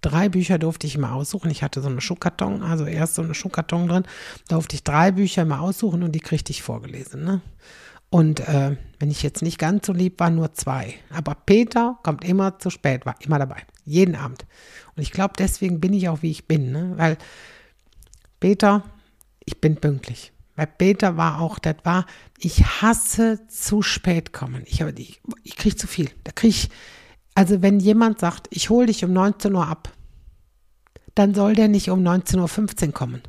drei 0.00 0.28
Bücher 0.28 0.58
durfte 0.58 0.86
ich 0.86 0.94
immer 0.94 1.12
aussuchen. 1.12 1.50
Ich 1.50 1.62
hatte 1.62 1.80
so 1.80 1.88
eine 1.88 2.00
Schuhkarton, 2.00 2.62
also 2.62 2.84
erst 2.86 3.14
so 3.14 3.22
eine 3.22 3.34
Schuhkarton 3.34 3.88
drin. 3.88 4.04
Da 4.48 4.56
durfte 4.56 4.76
ich 4.76 4.84
drei 4.84 5.12
Bücher 5.12 5.42
immer 5.42 5.60
aussuchen 5.60 6.02
und 6.02 6.12
die 6.12 6.20
kriegte 6.20 6.50
ich 6.50 6.62
vorgelesen. 6.62 7.24
Ne? 7.24 7.40
Und 8.10 8.40
äh, 8.40 8.76
wenn 8.98 9.10
ich 9.10 9.22
jetzt 9.22 9.42
nicht 9.42 9.58
ganz 9.58 9.86
so 9.86 9.92
lieb 9.92 10.18
war, 10.18 10.30
nur 10.30 10.52
zwei. 10.52 10.94
Aber 11.10 11.34
Peter 11.34 11.98
kommt 12.02 12.24
immer 12.24 12.58
zu 12.58 12.70
spät, 12.70 13.06
war 13.06 13.14
immer 13.20 13.38
dabei. 13.38 13.62
Jeden 13.84 14.16
Abend. 14.16 14.46
Und 14.96 15.02
ich 15.02 15.12
glaube, 15.12 15.34
deswegen 15.38 15.80
bin 15.80 15.92
ich 15.92 16.08
auch, 16.08 16.22
wie 16.22 16.30
ich 16.30 16.48
bin. 16.48 16.72
Ne? 16.72 16.92
Weil 16.96 17.16
Peter, 18.40 18.82
ich 19.44 19.60
bin 19.60 19.76
pünktlich. 19.76 20.32
Weil 20.56 20.66
Peter 20.66 21.16
war 21.16 21.40
auch, 21.40 21.58
das 21.58 21.76
war, 21.84 22.04
ich 22.38 22.64
hasse 22.82 23.46
zu 23.46 23.80
spät 23.80 24.32
kommen. 24.32 24.64
Ich, 24.66 24.80
ich, 24.80 25.20
ich 25.44 25.56
kriege 25.56 25.76
zu 25.76 25.86
viel. 25.86 26.10
Da 26.24 26.32
kriege 26.32 26.50
ich 26.50 26.68
also 27.34 27.62
wenn 27.62 27.80
jemand 27.80 28.20
sagt, 28.20 28.48
ich 28.50 28.70
hole 28.70 28.86
dich 28.86 29.04
um 29.04 29.12
19 29.12 29.54
Uhr 29.54 29.66
ab, 29.66 29.90
dann 31.14 31.34
soll 31.34 31.54
der 31.54 31.68
nicht 31.68 31.90
um 31.90 32.00
19.15 32.00 32.86
Uhr 32.86 32.92
kommen. 32.92 33.22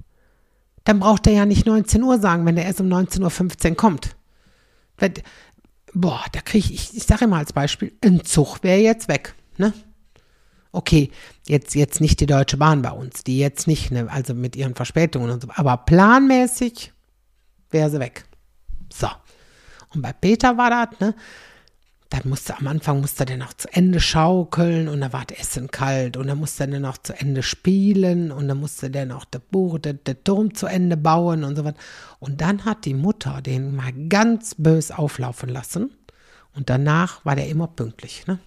Dann 0.83 0.99
braucht 0.99 1.27
er 1.27 1.33
ja 1.33 1.45
nicht 1.45 1.65
19 1.65 2.01
Uhr 2.03 2.19
sagen, 2.19 2.45
wenn 2.45 2.57
er 2.57 2.65
erst 2.65 2.81
um 2.81 2.87
19.15 2.87 3.69
Uhr 3.71 3.75
kommt. 3.75 4.15
Boah, 5.93 6.23
da 6.31 6.41
kriege 6.41 6.73
ich, 6.73 6.95
ich 6.95 7.03
sage 7.03 7.25
immer 7.25 7.37
als 7.37 7.53
Beispiel, 7.53 7.91
ein 8.03 8.23
Zug 8.23 8.63
wäre 8.63 8.79
jetzt 8.79 9.07
weg, 9.07 9.35
ne? 9.57 9.73
Okay, 10.71 11.11
jetzt, 11.47 11.75
jetzt 11.75 11.99
nicht 11.99 12.21
die 12.21 12.25
Deutsche 12.25 12.55
Bahn 12.55 12.81
bei 12.81 12.91
uns, 12.91 13.25
die 13.25 13.37
jetzt 13.37 13.67
nicht, 13.67 13.91
ne, 13.91 14.07
also 14.09 14.33
mit 14.33 14.55
ihren 14.55 14.73
Verspätungen 14.73 15.29
und 15.29 15.41
so, 15.41 15.49
aber 15.53 15.75
planmäßig 15.77 16.93
wäre 17.71 17.89
sie 17.89 17.99
weg. 17.99 18.23
So. 18.93 19.09
Und 19.93 20.01
bei 20.01 20.13
Peter 20.13 20.57
war 20.57 20.69
das, 20.69 20.99
ne? 21.01 21.13
Dann 22.11 22.27
musste 22.27 22.57
am 22.57 22.67
Anfang 22.67 22.99
musste 22.99 23.23
der 23.23 23.37
noch 23.37 23.53
zu 23.53 23.73
Ende 23.73 24.01
schaukeln 24.01 24.89
und 24.89 24.99
da 24.99 25.13
war 25.13 25.23
das 25.25 25.39
Essen 25.39 25.71
kalt 25.71 26.17
und 26.17 26.27
dann 26.27 26.39
musste 26.39 26.67
der 26.67 26.81
noch 26.81 26.97
zu 26.97 27.17
Ende 27.17 27.41
spielen 27.41 28.33
und 28.33 28.49
dann 28.49 28.59
musste 28.59 28.89
der 28.89 29.05
noch 29.05 29.23
der 29.23 29.39
Buch, 29.39 29.79
der, 29.79 29.93
der 29.93 30.21
Turm 30.21 30.53
zu 30.53 30.65
Ende 30.67 30.97
bauen 30.97 31.45
und 31.45 31.55
so 31.55 31.63
was. 31.63 31.73
Und 32.19 32.41
dann 32.41 32.65
hat 32.65 32.83
die 32.83 32.93
Mutter 32.93 33.41
den 33.41 33.77
mal 33.77 33.93
ganz 34.09 34.55
bös 34.57 34.91
auflaufen 34.91 35.47
lassen 35.47 35.89
und 36.53 36.69
danach 36.69 37.23
war 37.23 37.37
der 37.37 37.47
immer 37.47 37.67
pünktlich. 37.67 38.27
Ne? 38.27 38.39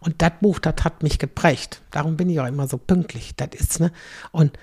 Und 0.00 0.20
das 0.20 0.32
Buch, 0.42 0.58
das 0.58 0.84
hat 0.84 1.02
mich 1.02 1.18
geprägt. 1.18 1.80
Darum 1.92 2.18
bin 2.18 2.28
ich 2.28 2.40
auch 2.40 2.46
immer 2.46 2.68
so 2.68 2.76
pünktlich. 2.76 3.34
Das 3.36 3.48
ist, 3.52 3.80
ne? 3.80 3.90
Und 4.32 4.58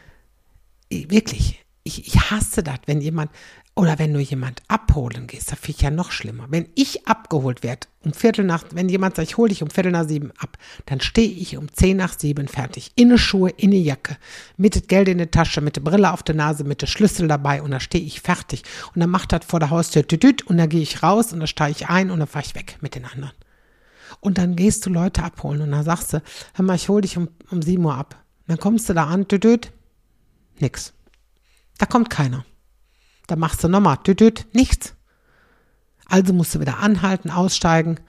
wirklich, 0.92 1.66
ich, 1.84 2.06
ich 2.06 2.30
hasse 2.30 2.62
das, 2.62 2.78
wenn 2.86 3.02
jemand, 3.02 3.32
oder 3.76 3.98
wenn 3.98 4.14
du 4.14 4.20
jemand 4.20 4.62
abholen 4.68 5.28
gehst, 5.28 5.52
da 5.52 5.56
finde 5.56 5.78
ich 5.78 5.82
ja 5.84 5.90
noch 5.90 6.12
schlimmer. 6.12 6.48
Wenn 6.50 6.68
ich 6.76 7.08
abgeholt 7.08 7.64
werde, 7.64 7.88
um 8.04 8.12
Viertel 8.12 8.44
nach, 8.44 8.66
wenn 8.72 8.90
jemand 8.90 9.16
sagt, 9.16 9.30
ich 9.30 9.38
hole 9.38 9.50
dich 9.50 9.64
um 9.64 9.70
Viertel 9.70 9.94
nach 9.94 10.06
sieben 10.06 10.32
ab, 10.38 10.58
dann 10.86 11.00
stehe 11.00 11.30
ich 11.30 11.56
um 11.56 11.72
zehn 11.72 11.96
nach 11.96 12.18
sieben 12.18 12.50
fertig. 12.50 12.92
In 12.96 13.18
Schuhe, 13.18 13.52
in 13.52 13.72
die 13.72 13.84
Jacke, 13.84 14.18
mit 14.58 14.76
dem 14.76 14.88
Geld 14.88 15.08
in 15.08 15.18
der 15.18 15.32
Tasche, 15.32 15.62
mit 15.62 15.78
der 15.78 15.82
Brille 15.82 16.12
auf 16.12 16.24
der 16.24 16.36
Nase, 16.36 16.66
mit 16.66 16.82
der 16.82 16.88
Schlüssel 16.88 17.30
dabei 17.30 17.62
und 17.62 17.72
da 17.72 17.80
stehe 17.80 18.04
ich 18.04 18.20
fertig. 18.20 18.64
Und 18.94 19.00
dann 19.00 19.10
macht 19.10 19.32
das 19.32 19.46
vor 19.46 19.62
der 19.62 19.70
Haustür 19.70 20.06
tütüt 20.06 20.46
und 20.46 20.58
dann 20.58 20.68
gehe 20.68 20.82
ich 20.82 21.02
raus 21.02 21.32
und 21.32 21.40
dann 21.40 21.48
steige 21.48 21.72
ich 21.72 21.88
ein 21.88 22.12
und 22.12 22.20
dann 22.20 22.28
fahre 22.28 22.46
ich 22.46 22.56
weg 22.56 22.78
mit 22.82 22.96
den 22.96 23.06
anderen. 23.06 23.32
Und 24.20 24.38
dann 24.38 24.56
gehst 24.58 24.86
du 24.86 24.90
Leute 24.90 25.24
abholen 25.24 25.62
und 25.62 25.72
dann 25.72 25.86
sagst 25.86 26.14
du, 26.14 26.22
hör 26.54 26.66
mal, 26.66 26.76
ich 26.76 26.90
hole 26.90 27.02
dich 27.02 27.16
um, 27.16 27.30
um 27.50 27.62
sieben 27.62 27.86
Uhr 27.86 27.96
ab. 27.96 28.22
Dann 28.48 28.60
kommst 28.60 28.90
du 28.90 28.94
da 28.94 29.06
an, 29.06 29.28
tütüt, 29.28 29.72
nix. 30.60 30.92
Da 31.78 31.86
kommt 31.86 32.10
keiner. 32.10 32.44
Da 33.30 33.36
machst 33.36 33.64
du 33.64 33.68
nochmal, 33.68 33.98
tütüt, 34.04 34.48
nichts. 34.54 34.96
Also 36.06 36.34
musst 36.34 36.56
du 36.56 36.60
wieder 36.60 36.80
anhalten, 36.80 37.30
aussteigen, 37.30 38.00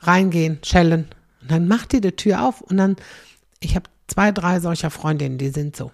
reingehen, 0.00 0.58
schellen. 0.62 1.08
Und 1.40 1.50
dann 1.50 1.66
macht 1.66 1.92
die 1.92 2.02
die 2.02 2.12
Tür 2.12 2.44
auf 2.44 2.60
und 2.60 2.76
dann, 2.76 2.96
ich 3.60 3.74
habe 3.74 3.88
zwei, 4.06 4.32
drei 4.32 4.60
solcher 4.60 4.90
Freundinnen, 4.90 5.38
die 5.38 5.48
sind 5.48 5.76
so. 5.76 5.92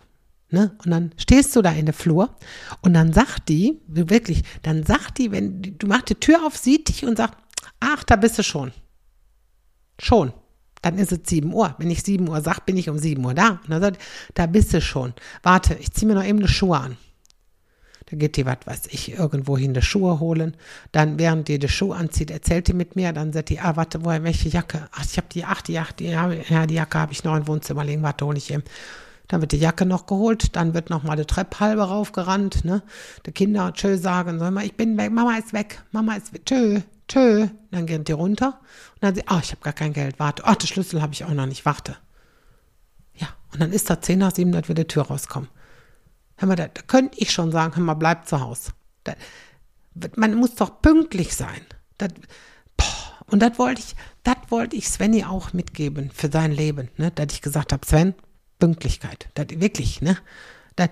Ne? 0.50 0.76
Und 0.84 0.90
dann 0.90 1.12
stehst 1.16 1.54
du 1.54 1.62
da 1.62 1.70
in 1.70 1.86
der 1.86 1.94
Flur 1.94 2.34
und 2.80 2.92
dann 2.94 3.12
sagt 3.12 3.48
die, 3.48 3.80
wirklich, 3.86 4.42
dann 4.62 4.82
sagt 4.84 5.18
die, 5.18 5.30
wenn 5.30 5.62
du 5.62 5.86
machst 5.86 6.10
die 6.10 6.16
Tür 6.16 6.44
auf, 6.44 6.56
sieht 6.56 6.88
dich 6.88 7.04
und 7.04 7.16
sagt, 7.16 7.38
ach, 7.78 8.02
da 8.02 8.16
bist 8.16 8.36
du 8.36 8.42
schon. 8.42 8.72
Schon. 10.00 10.32
Dann 10.82 10.98
ist 10.98 11.12
es 11.12 11.20
7 11.26 11.54
Uhr. 11.54 11.76
Wenn 11.78 11.92
ich 11.92 12.02
7 12.02 12.28
Uhr 12.28 12.40
sage, 12.40 12.62
bin 12.66 12.76
ich 12.76 12.88
um 12.90 12.98
7 12.98 13.24
Uhr 13.24 13.34
da. 13.34 13.60
Und 13.62 13.70
dann 13.70 13.80
sagt, 13.80 14.02
da 14.34 14.46
bist 14.46 14.74
du 14.74 14.80
schon. 14.80 15.14
Warte, 15.44 15.74
ich 15.74 15.92
ziehe 15.92 16.08
mir 16.08 16.14
noch 16.14 16.24
eben 16.24 16.40
eine 16.40 16.48
Schuhe 16.48 16.76
an. 16.76 16.96
Da 18.12 18.18
geht 18.18 18.36
die, 18.36 18.44
was 18.44 18.58
weiß 18.66 18.82
ich, 18.90 19.14
irgendwo 19.14 19.56
hin 19.56 19.72
die 19.72 19.80
Schuhe 19.80 20.20
holen. 20.20 20.54
Dann, 20.92 21.18
während 21.18 21.48
die 21.48 21.58
die 21.58 21.68
Schuhe 21.68 21.96
anzieht, 21.96 22.30
erzählt 22.30 22.68
die 22.68 22.74
mit 22.74 22.94
mir. 22.94 23.14
Dann 23.14 23.32
sagt 23.32 23.48
die, 23.48 23.58
ah, 23.58 23.74
warte, 23.74 24.04
woher, 24.04 24.22
welche 24.22 24.50
Jacke? 24.50 24.86
Ach, 24.92 25.02
ich 25.02 25.16
habe 25.16 25.28
die, 25.32 25.46
ach, 25.46 25.62
die, 25.62 25.78
ach, 25.78 25.92
die, 25.92 26.08
ja, 26.08 26.66
die 26.66 26.74
Jacke 26.74 26.98
habe 26.98 27.12
ich 27.12 27.24
noch 27.24 27.34
im 27.34 27.46
Wohnzimmer 27.46 27.84
liegen. 27.84 28.02
Warte, 28.02 28.26
hole 28.26 28.36
ich 28.36 28.52
eben. 28.52 28.64
Dann 29.28 29.40
wird 29.40 29.52
die 29.52 29.56
Jacke 29.56 29.86
noch 29.86 30.04
geholt, 30.04 30.56
dann 30.56 30.74
wird 30.74 30.90
noch 30.90 31.04
mal 31.04 31.16
die 31.16 31.24
Treppe 31.24 31.60
halbe 31.60 31.84
raufgerannt, 31.84 32.66
ne? 32.66 32.82
Die 33.24 33.32
Kinder 33.32 33.72
tschö 33.72 33.96
sagen, 33.96 34.38
sag 34.38 34.52
mal, 34.52 34.66
ich 34.66 34.74
bin 34.74 34.98
weg, 34.98 35.10
Mama 35.10 35.38
ist 35.38 35.54
weg, 35.54 35.82
Mama 35.90 36.16
ist 36.16 36.34
weg, 36.34 36.44
tschö, 36.44 36.82
tschö. 37.08 37.48
Dann 37.70 37.86
gehen 37.86 38.04
die 38.04 38.12
runter 38.12 38.60
und 38.96 39.02
dann 39.02 39.14
sie, 39.14 39.26
ah, 39.28 39.40
ich 39.42 39.52
habe 39.52 39.62
gar 39.62 39.72
kein 39.72 39.94
Geld, 39.94 40.18
warte, 40.18 40.42
ach, 40.44 40.56
den 40.56 40.66
Schlüssel 40.66 41.00
habe 41.00 41.14
ich 41.14 41.24
auch 41.24 41.32
noch 41.32 41.46
nicht, 41.46 41.64
warte. 41.64 41.96
Ja, 43.14 43.28
und 43.54 43.62
dann 43.62 43.72
ist 43.72 43.88
da 43.88 44.02
10 44.02 44.18
nach 44.18 44.34
7, 44.34 44.52
dass 44.52 44.68
wir 44.68 44.74
die 44.74 44.84
Tür 44.84 45.04
rauskommen. 45.04 45.48
Hör 46.36 46.48
mal, 46.48 46.56
da, 46.56 46.68
da 46.68 46.82
könnte 46.82 47.18
ich 47.18 47.30
schon 47.30 47.52
sagen, 47.52 47.76
hör 47.76 47.82
mal, 47.82 47.94
bleib 47.94 48.26
zu 48.26 48.40
Hause. 48.40 48.72
Da, 49.04 49.14
man 50.16 50.34
muss 50.34 50.54
doch 50.54 50.80
pünktlich 50.82 51.34
sein. 51.34 51.60
Das, 51.98 52.10
und 53.26 53.40
das 53.40 53.58
wollte 53.58 53.80
ich, 53.80 53.94
das 54.24 54.36
wollte 54.48 54.76
ich 54.76 54.88
Svenny 54.88 55.24
auch 55.24 55.52
mitgeben 55.52 56.10
für 56.12 56.30
sein 56.30 56.52
Leben, 56.52 56.88
ne? 56.96 57.10
Dass 57.10 57.32
ich 57.32 57.42
gesagt 57.42 57.72
habe, 57.72 57.86
Sven, 57.86 58.14
Pünktlichkeit. 58.58 59.28
Das 59.34 59.46
wirklich, 59.50 60.02
ne? 60.02 60.18
Das, 60.76 60.90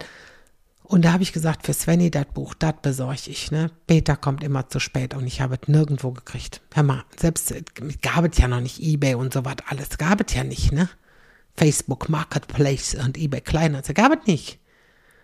und 0.82 1.04
da 1.04 1.12
habe 1.12 1.22
ich 1.22 1.32
gesagt, 1.32 1.66
für 1.66 1.72
Svenny, 1.72 2.10
das 2.10 2.26
Buch, 2.34 2.54
das 2.54 2.74
besorge 2.82 3.30
ich, 3.30 3.50
ne? 3.50 3.70
Peter 3.86 4.16
kommt 4.16 4.42
immer 4.42 4.68
zu 4.68 4.80
spät 4.80 5.14
und 5.14 5.26
ich 5.26 5.40
habe 5.40 5.58
es 5.60 5.68
nirgendwo 5.68 6.12
gekriegt. 6.12 6.62
Hör 6.72 6.82
mal, 6.82 7.04
selbst 7.16 7.54
gab 8.02 8.24
es 8.24 8.38
ja 8.38 8.48
noch 8.48 8.60
nicht 8.60 8.80
Ebay 8.80 9.14
und 9.14 9.32
so 9.32 9.44
was, 9.44 9.56
alles 9.68 9.98
gab 9.98 10.26
es 10.26 10.34
ja 10.34 10.44
nicht, 10.44 10.72
ne? 10.72 10.88
Facebook 11.56 12.08
Marketplace 12.08 12.94
und 12.94 13.18
Ebay 13.18 13.40
Kleinanzeigen, 13.40 14.02
gab 14.02 14.18
es 14.18 14.26
nicht. 14.26 14.59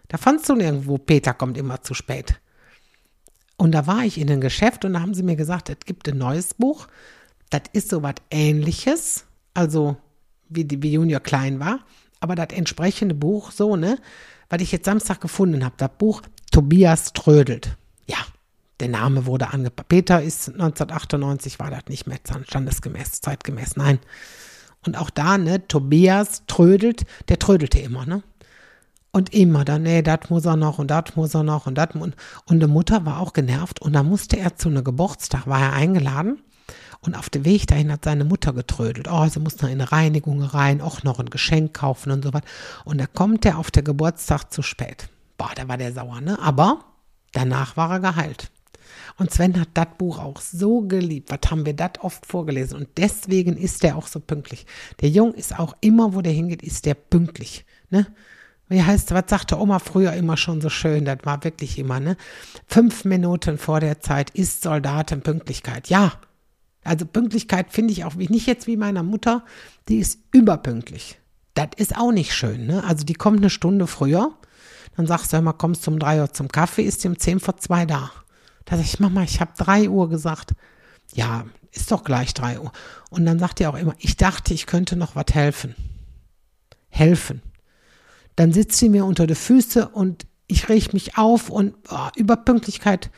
Da 0.09 0.19
fandst 0.19 0.49
du 0.49 0.55
nirgendwo, 0.55 0.99
Peter 0.99 1.35
kommt 1.35 1.59
immer 1.59 1.83
zu 1.83 1.95
spät. 1.95 2.41
Und 3.57 3.73
da 3.73 3.87
war 3.87 4.05
ich 4.05 4.19
in 4.19 4.31
einem 4.31 4.41
Geschäft 4.41 4.85
und 4.85 4.95
da 4.95 5.01
haben 5.01 5.15
sie 5.15 5.23
mir 5.23 5.37
gesagt, 5.37 5.71
es 5.71 5.79
gibt 5.85 6.09
ein 6.09 6.19
neues 6.19 6.55
Buch. 6.55 6.89
Das 7.51 7.63
ist 7.73 7.89
so 7.89 8.03
was 8.03 8.17
ähnliches, 8.31 9.25
also 9.55 9.97
wie, 10.49 10.67
wie 10.71 10.93
Junior 10.93 11.21
klein 11.21 11.59
war, 11.61 11.81
aber 12.21 12.35
das 12.35 12.49
entsprechende 12.57 13.15
Buch 13.15 13.51
so, 13.51 13.77
ne, 13.77 13.99
was 14.49 14.61
ich 14.61 14.73
jetzt 14.73 14.85
Samstag 14.85 15.21
gefunden 15.21 15.65
habe, 15.65 15.75
das 15.79 15.91
Buch 15.99 16.23
Tobias 16.51 17.13
Trödelt. 17.13 17.77
Ja, 18.07 18.19
der 18.81 18.89
Name 18.89 19.27
wurde 19.27 19.49
angepasst. 19.53 19.89
Peter 19.89 20.23
ist 20.23 20.49
1998, 20.49 21.59
war 21.59 21.71
das 21.71 21.85
nicht 21.89 22.07
mehr 22.07 22.19
standesgemäß, 22.47 23.21
zeitgemäß, 23.21 23.77
nein. 23.77 23.99
Und 24.85 24.97
auch 24.97 25.11
da, 25.11 25.39
ne, 25.39 25.67
Tobias 25.67 26.43
trödelt, 26.47 27.05
der 27.29 27.39
trödelte 27.39 27.81
immer, 27.81 28.07
ne? 28.07 28.23
Und 29.17 29.33
immer 29.33 29.65
dann, 29.65 29.85
nee, 29.85 30.03
das 30.03 30.29
muss 30.29 30.45
er 30.45 30.57
noch 30.57 30.79
und 30.79 30.91
das 30.91 31.17
muss 31.17 31.35
er 31.35 31.43
noch 31.43 31.67
und 31.67 31.77
das 31.77 31.95
und, 31.95 32.15
und 32.45 32.61
die 32.61 32.67
Mutter 32.67 33.07
war 33.07 33.19
auch 33.19 33.33
genervt 33.33 33.81
und 33.81 33.95
da 33.95 34.03
musste 34.03 34.39
er 34.39 34.57
zu 34.57 34.69
einem 34.69 34.85
Geburtstag, 34.85 35.47
war 35.47 35.59
er 35.59 35.73
eingeladen 35.73 36.43
und 37.01 37.15
auf 37.15 37.31
dem 37.31 37.47
Weg 37.47 37.67
dahin 37.67 37.91
hat 37.91 38.05
seine 38.05 38.25
Mutter 38.25 38.53
getrödelt. 38.53 39.09
Oh, 39.11 39.27
sie 39.27 39.41
muss 39.41 39.57
noch 39.63 39.71
in 39.71 39.81
eine 39.81 39.91
Reinigung 39.91 40.43
rein, 40.43 40.83
auch 40.83 41.03
noch 41.03 41.19
ein 41.19 41.31
Geschenk 41.31 41.73
kaufen 41.73 42.11
und 42.11 42.25
so 42.25 42.35
was. 42.35 42.43
Und 42.85 42.99
da 42.99 43.07
kommt 43.07 43.47
er 43.47 43.57
auf 43.57 43.71
der 43.71 43.83
Geburtstag 43.83 44.53
zu 44.53 44.61
spät. 44.61 45.09
Boah, 45.39 45.53
da 45.57 45.67
war 45.67 45.79
der 45.79 45.95
sauer, 45.95 46.21
ne? 46.21 46.39
Aber 46.39 46.85
danach 47.33 47.79
war 47.79 47.93
er 47.93 48.01
geheilt. 48.01 48.51
Und 49.17 49.31
Sven 49.31 49.59
hat 49.59 49.71
das 49.73 49.97
Buch 49.97 50.19
auch 50.19 50.43
so 50.43 50.83
geliebt. 50.83 51.31
Was 51.31 51.51
haben 51.51 51.65
wir 51.65 51.73
das 51.73 51.93
oft 52.03 52.27
vorgelesen? 52.27 52.77
Und 52.77 52.89
deswegen 52.99 53.57
ist 53.57 53.83
er 53.83 53.97
auch 53.97 54.09
so 54.09 54.21
pünktlich. 54.21 54.67
Der 55.01 55.09
Jung 55.09 55.33
ist 55.33 55.59
auch 55.59 55.75
immer, 55.81 56.13
wo 56.13 56.21
der 56.21 56.35
hingeht, 56.35 56.63
ist 56.63 56.85
der 56.85 56.93
pünktlich. 56.93 57.65
Ne? 57.89 58.07
Wie 58.69 58.83
heißt, 58.83 59.13
was 59.13 59.25
sagte 59.29 59.61
Oma 59.61 59.79
früher 59.79 60.13
immer 60.15 60.37
schon 60.37 60.61
so 60.61 60.69
schön? 60.69 61.05
Das 61.05 61.19
war 61.23 61.45
wirklich 61.45 61.79
immer, 61.79 62.01
ne? 62.01 62.17
Fünf 62.67 63.05
Minuten 63.05 63.59
vor 63.59 63.79
der 63.81 64.01
Zeit 64.01 64.31
ist 64.31 64.63
Soldatenpünktlichkeit. 64.63 65.89
Ja. 65.89 66.13
Also 66.83 67.05
Pünktlichkeit 67.05 67.73
finde 67.73 67.93
ich 67.93 68.05
auch 68.05 68.15
nicht 68.15 68.47
jetzt 68.47 68.67
wie 68.67 68.77
meiner 68.77 69.03
Mutter. 69.03 69.45
Die 69.89 69.99
ist 69.99 70.21
überpünktlich. 70.33 71.19
Das 71.55 71.69
ist 71.77 71.97
auch 71.97 72.13
nicht 72.13 72.35
schön, 72.35 72.67
ne? 72.67 72.83
Also 72.85 73.05
die 73.05 73.15
kommt 73.15 73.39
eine 73.39 73.51
Stunde 73.51 73.87
früher. 73.87 74.33
Dann 74.97 75.07
sagst 75.07 75.33
du 75.33 75.37
immer, 75.37 75.53
kommst 75.53 75.87
du 75.87 75.93
um 75.93 75.99
drei 75.99 76.21
Uhr 76.21 76.33
zum 76.33 76.49
Kaffee, 76.49 76.83
ist 76.83 77.05
die 77.05 77.09
um 77.09 77.19
zehn 77.19 77.39
vor 77.39 77.57
zwei 77.59 77.87
da. 77.87 78.11
Da 78.65 78.77
sag 78.77 78.85
ich, 78.85 78.99
Mama, 78.99 79.23
ich 79.23 79.41
habe 79.41 79.53
drei 79.57 79.89
Uhr 79.89 80.09
gesagt. 80.09 80.55
Ja, 81.15 81.45
ist 81.71 81.93
doch 81.93 82.03
gleich 82.03 82.35
drei 82.35 82.59
Uhr. 82.59 82.73
Und 83.11 83.27
dann 83.27 83.39
sagt 83.39 83.61
ihr 83.61 83.71
auch 83.71 83.77
immer, 83.77 83.95
ich 83.99 84.17
dachte, 84.17 84.55
ich 84.55 84.67
könnte 84.67 84.97
noch 84.97 85.15
was 85.15 85.27
helfen. 85.33 85.75
Helfen 86.89 87.43
dann 88.37 88.53
sitzt 88.53 88.79
sie 88.79 88.89
mir 88.89 89.05
unter 89.05 89.27
die 89.27 89.35
Füße 89.35 89.89
und 89.89 90.27
ich 90.47 90.69
reg 90.69 90.93
mich 90.95 91.19
auf 91.19 91.51
und 91.51 91.75
oh, 91.91 92.09
über 92.17 92.37
Pünktlichkeit 92.37 93.11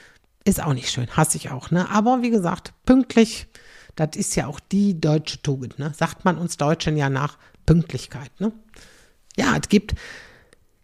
ist 0.44 0.62
auch 0.62 0.72
nicht 0.72 0.90
schön, 0.90 1.08
hasse 1.08 1.37
ich 1.37 1.50
auch, 1.50 1.70
ne? 1.70 1.90
Aber 1.90 2.22
wie 2.22 2.30
gesagt, 2.30 2.72
pünktlich, 2.87 3.48
das 3.96 4.10
ist 4.14 4.34
ja 4.37 4.46
auch 4.46 4.60
die 4.60 4.98
deutsche 4.98 5.42
Tugend, 5.42 5.78
ne? 5.78 5.92
Sagt 5.94 6.25
man 6.25 6.38
uns 6.38 6.56
Deutschen 6.56 6.96
ja 6.96 7.10
nach 7.10 7.37
Pünktlichkeit, 7.66 8.30
ne? 8.40 8.52
Ja, 9.37 9.56
es 9.60 9.68
gibt, 9.68 9.94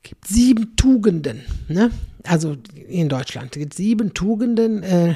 gibt 0.03 0.27
sieben 0.27 0.77
Tugenden, 0.77 1.43
ne? 1.69 1.91
Also 2.25 2.57
in 2.89 3.09
Deutschland 3.09 3.57
es 3.57 3.61
gibt 3.61 3.75
sieben 3.75 4.13
Tugenden, 4.13 4.83
äh, 4.83 5.15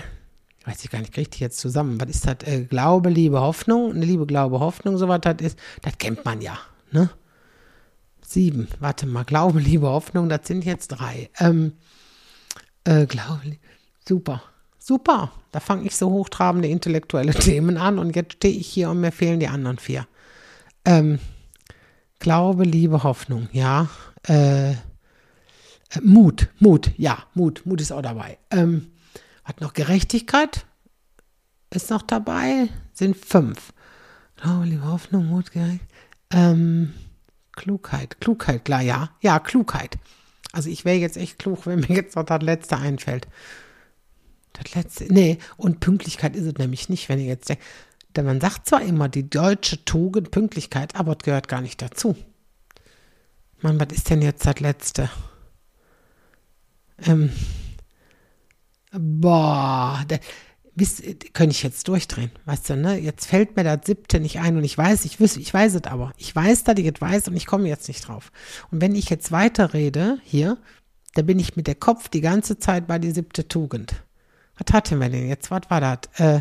weiß 0.64 0.84
ich 0.84 0.90
gar 0.90 1.00
nicht, 1.00 1.12
kriege 1.12 1.30
ich 1.32 1.40
jetzt 1.40 1.58
zusammen. 1.58 2.00
Was 2.00 2.08
ist 2.08 2.26
das? 2.26 2.36
Äh, 2.44 2.64
Glaube, 2.64 3.10
Liebe, 3.10 3.40
Hoffnung, 3.40 3.92
eine 3.92 4.04
Liebe, 4.04 4.26
Glaube, 4.26 4.60
Hoffnung, 4.60 4.96
so 4.96 5.08
was 5.08 5.20
das 5.20 5.36
ist, 5.40 5.58
das 5.82 5.98
kennt 5.98 6.24
man 6.24 6.40
ja, 6.40 6.58
ne? 6.90 7.10
Sieben. 8.28 8.68
Warte 8.80 9.06
mal, 9.06 9.24
Glaube, 9.24 9.60
Liebe, 9.60 9.88
Hoffnung, 9.88 10.28
das 10.28 10.46
sind 10.46 10.64
jetzt 10.64 10.88
drei. 10.88 11.30
Ähm, 11.38 11.72
äh, 12.84 13.06
Glaube, 13.06 13.56
super, 14.06 14.42
super. 14.78 15.32
Da 15.52 15.60
fange 15.60 15.86
ich 15.86 15.96
so 15.96 16.10
hochtrabende 16.10 16.68
intellektuelle 16.68 17.34
Themen 17.38 17.76
an 17.78 17.98
und 17.98 18.14
jetzt 18.14 18.34
stehe 18.34 18.54
ich 18.54 18.66
hier 18.66 18.90
und 18.90 19.00
mir 19.00 19.12
fehlen 19.12 19.40
die 19.40 19.48
anderen 19.48 19.78
vier. 19.78 20.06
Ähm, 20.84 21.18
Glaube, 22.18 22.64
Liebe, 22.64 23.02
Hoffnung, 23.02 23.48
ja. 23.52 23.88
Äh, 24.26 24.72
äh, 24.72 24.76
Mut, 26.02 26.48
Mut, 26.58 26.90
ja, 26.96 27.24
Mut, 27.34 27.62
Mut 27.64 27.80
ist 27.80 27.92
auch 27.92 28.02
dabei. 28.02 28.38
Ähm, 28.50 28.88
hat 29.44 29.60
noch 29.60 29.72
Gerechtigkeit? 29.72 30.66
Ist 31.70 31.90
noch 31.90 32.02
dabei? 32.02 32.68
Sind 32.92 33.16
fünf. 33.16 33.72
Glaube, 34.36 34.66
Liebe, 34.66 34.84
Hoffnung, 34.84 35.26
Mut, 35.26 35.50
Gerechtigkeit. 35.52 35.88
Ähm, 36.30 36.92
Klugheit, 37.58 38.20
Klugheit, 38.20 38.64
klar, 38.64 38.82
ja. 38.82 39.10
Ja, 39.20 39.40
Klugheit. 39.40 39.98
Also 40.52 40.70
ich 40.70 40.84
wäre 40.84 40.96
jetzt 40.96 41.16
echt 41.16 41.38
klug, 41.38 41.66
wenn 41.66 41.80
mir 41.80 41.96
jetzt 41.96 42.16
noch 42.16 42.24
das 42.24 42.40
letzte 42.40 42.78
einfällt. 42.78 43.26
Das 44.52 44.74
letzte, 44.74 45.12
nee, 45.12 45.38
und 45.56 45.80
Pünktlichkeit 45.80 46.34
ist 46.34 46.46
es 46.46 46.54
nämlich 46.54 46.88
nicht, 46.88 47.08
wenn 47.08 47.18
ihr 47.18 47.26
jetzt 47.26 47.48
denkt. 47.48 47.62
Denn 48.16 48.24
man 48.24 48.40
sagt 48.40 48.66
zwar 48.66 48.80
immer 48.82 49.08
die 49.08 49.28
deutsche 49.28 49.84
Tugend 49.84 50.30
Pünktlichkeit, 50.30 50.96
aber 50.96 51.12
es 51.12 51.24
gehört 51.24 51.48
gar 51.48 51.60
nicht 51.60 51.82
dazu. 51.82 52.16
Mann, 53.60 53.78
was 53.78 53.88
ist 53.92 54.08
denn 54.08 54.22
jetzt 54.22 54.46
das 54.46 54.60
letzte? 54.60 55.10
Ähm, 57.04 57.30
boah, 58.92 60.04
der, 60.08 60.20
bis, 60.78 61.02
könnte 61.34 61.54
ich 61.54 61.62
jetzt 61.62 61.86
durchdrehen, 61.88 62.30
weißt 62.46 62.70
du, 62.70 62.76
ne? 62.76 62.98
Jetzt 62.98 63.26
fällt 63.26 63.56
mir 63.56 63.64
das 63.64 63.80
siebte 63.84 64.20
nicht 64.20 64.38
ein 64.38 64.56
und 64.56 64.64
ich 64.64 64.78
weiß, 64.78 65.04
ich 65.04 65.20
weiß, 65.20 65.36
ich 65.36 65.52
weiß 65.52 65.74
es 65.74 65.84
aber. 65.84 66.12
Ich 66.16 66.34
weiß, 66.34 66.64
dass 66.64 66.78
ich 66.78 66.86
es 66.86 67.00
weiß 67.00 67.28
und 67.28 67.36
ich 67.36 67.46
komme 67.46 67.68
jetzt 67.68 67.88
nicht 67.88 68.08
drauf. 68.08 68.32
Und 68.70 68.80
wenn 68.80 68.94
ich 68.94 69.10
jetzt 69.10 69.30
weiterrede 69.30 70.18
hier, 70.24 70.56
da 71.14 71.22
bin 71.22 71.38
ich 71.38 71.56
mit 71.56 71.66
der 71.66 71.74
Kopf 71.74 72.08
die 72.08 72.22
ganze 72.22 72.58
Zeit 72.58 72.86
bei 72.86 72.98
die 72.98 73.10
siebte 73.10 73.46
Tugend. 73.46 74.02
Was 74.56 74.72
hatten 74.72 75.00
wir 75.00 75.10
denn 75.10 75.28
jetzt? 75.28 75.50
Was 75.50 75.62
war 75.68 75.80
das? 75.80 75.98
Äh, 76.16 76.40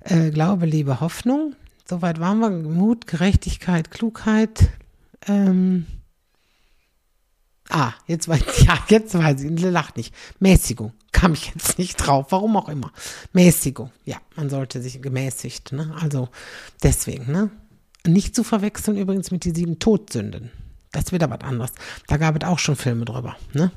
äh, 0.00 0.30
Glaube, 0.30 0.66
Liebe, 0.66 1.00
Hoffnung. 1.00 1.56
Soweit 1.84 2.20
waren 2.20 2.38
wir. 2.38 2.50
Mut, 2.50 3.06
Gerechtigkeit, 3.06 3.90
Klugheit. 3.90 4.68
Ähm, 5.26 5.86
ah, 7.70 7.92
jetzt 8.06 8.28
weiß 8.28 8.42
ich, 8.58 8.64
ja, 8.66 8.78
jetzt 8.88 9.14
weiß 9.14 9.42
ich, 9.42 9.60
lacht 9.60 9.96
nicht. 9.96 10.14
Mäßigung 10.38 10.92
kam 11.22 11.34
ich 11.34 11.52
jetzt 11.54 11.78
nicht 11.78 11.94
drauf, 11.98 12.26
warum 12.30 12.56
auch 12.56 12.68
immer. 12.68 12.90
Mäßigung, 13.32 13.92
ja, 14.04 14.16
man 14.34 14.50
sollte 14.50 14.82
sich 14.82 15.00
gemäßigt, 15.00 15.70
ne? 15.70 15.94
Also 16.00 16.30
deswegen, 16.82 17.30
ne? 17.30 17.48
Nicht 18.04 18.34
zu 18.34 18.42
verwechseln 18.42 18.96
übrigens 18.96 19.30
mit 19.30 19.44
den 19.44 19.54
sieben 19.54 19.78
Todsünden. 19.78 20.50
Das 20.90 21.04
ist 21.04 21.12
wieder 21.12 21.30
was 21.30 21.42
anderes. 21.42 21.70
Da 22.08 22.16
gab 22.16 22.34
es 22.36 22.48
auch 22.48 22.58
schon 22.58 22.74
Filme 22.74 23.04
drüber, 23.04 23.36
ne? 23.52 23.70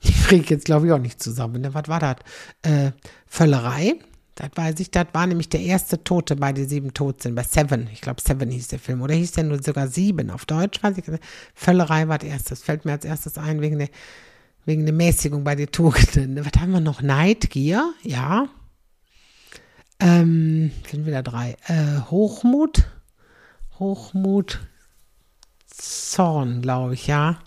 Ich 0.00 0.24
kriege 0.24 0.52
jetzt, 0.52 0.64
glaube 0.64 0.88
ich, 0.88 0.92
auch 0.92 0.98
nicht 0.98 1.22
zusammen. 1.22 1.60
Ne? 1.60 1.74
Was 1.74 1.86
war 1.86 2.00
das? 2.00 2.16
Äh, 2.62 2.90
Völlerei. 3.28 3.94
Das 4.34 4.50
weiß 4.52 4.80
ich, 4.80 4.90
das 4.90 5.06
war 5.12 5.28
nämlich 5.28 5.48
der 5.48 5.60
erste 5.60 6.02
Tote 6.02 6.34
bei 6.34 6.52
den 6.52 6.68
sieben 6.68 6.92
Todsünden, 6.92 7.36
bei 7.36 7.44
Seven. 7.44 7.88
Ich 7.92 8.00
glaube, 8.00 8.20
Seven 8.20 8.50
hieß 8.50 8.66
der 8.66 8.80
Film. 8.80 9.02
Oder 9.02 9.14
hieß 9.14 9.32
der 9.32 9.44
nur 9.44 9.62
sogar 9.62 9.86
Sieben 9.86 10.30
auf 10.30 10.44
Deutsch? 10.44 10.82
Weiß 10.82 10.98
ich. 10.98 11.04
Völlerei 11.54 12.08
war 12.08 12.18
das 12.18 12.28
erste. 12.28 12.56
Fällt 12.56 12.84
mir 12.84 12.92
als 12.92 13.04
erstes 13.04 13.38
ein 13.38 13.60
wegen 13.60 13.78
der 13.78 13.90
wegen 14.70 14.86
der 14.86 14.94
Mäßigung 14.94 15.42
bei 15.42 15.56
den 15.56 15.70
Tugenden. 15.72 16.44
Was 16.44 16.60
haben 16.60 16.70
wir 16.70 16.80
noch? 16.80 17.02
Neidgier, 17.02 17.92
ja. 18.02 18.48
Ähm, 19.98 20.70
sind 20.88 21.06
wieder 21.06 21.24
drei. 21.24 21.56
Äh, 21.66 22.00
Hochmut, 22.08 22.84
Hochmut, 23.80 24.60
Zorn, 25.66 26.62
glaube 26.62 26.94
ich, 26.94 27.08
ja. 27.08 27.40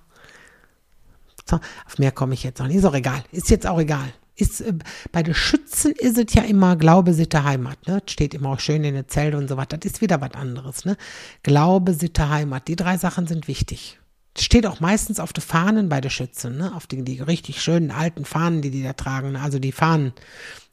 Zorn. 1.45 1.61
Auf 1.85 1.97
mehr 1.97 2.11
komme 2.11 2.33
ich 2.33 2.43
jetzt 2.43 2.59
noch 2.59 2.67
nicht. 2.67 2.75
Ist 2.75 2.85
auch 2.85 2.93
egal. 2.93 3.23
Ist 3.31 3.49
jetzt 3.49 3.65
auch 3.65 3.79
egal. 3.79 4.11
Ist, 4.35 4.59
äh, 4.59 4.73
bei 5.13 5.23
den 5.23 5.33
Schützen 5.33 5.93
ist 5.93 6.17
es 6.17 6.33
ja 6.33 6.43
immer 6.43 6.75
Glaube, 6.75 7.13
Sitte, 7.13 7.45
Heimat. 7.45 7.87
Ne? 7.87 8.01
Steht 8.05 8.33
immer 8.33 8.49
auch 8.49 8.59
schön 8.59 8.83
in 8.83 8.95
der 8.95 9.07
Zelte 9.07 9.37
und 9.37 9.47
so 9.47 9.55
was. 9.55 9.69
Das 9.69 9.79
ist 9.85 10.01
wieder 10.01 10.19
was 10.19 10.33
anderes. 10.33 10.83
Ne? 10.83 10.97
Glaube, 11.41 11.93
Sitte, 11.93 12.29
Heimat. 12.29 12.67
Die 12.67 12.75
drei 12.75 12.97
Sachen 12.97 13.27
sind 13.27 13.47
wichtig 13.47 13.97
steht 14.37 14.65
auch 14.65 14.79
meistens 14.79 15.19
auf 15.19 15.33
den 15.33 15.43
Fahnen 15.43 15.89
bei 15.89 16.01
den 16.01 16.11
Schützen, 16.11 16.57
ne? 16.57 16.75
auf 16.75 16.87
die, 16.87 17.03
die 17.03 17.21
richtig 17.21 17.61
schönen 17.61 17.91
alten 17.91 18.25
Fahnen, 18.25 18.61
die 18.61 18.71
die 18.71 18.83
da 18.83 18.93
tragen, 18.93 19.33
ne? 19.33 19.41
also 19.41 19.59
die 19.59 19.71
Fahnen, 19.71 20.13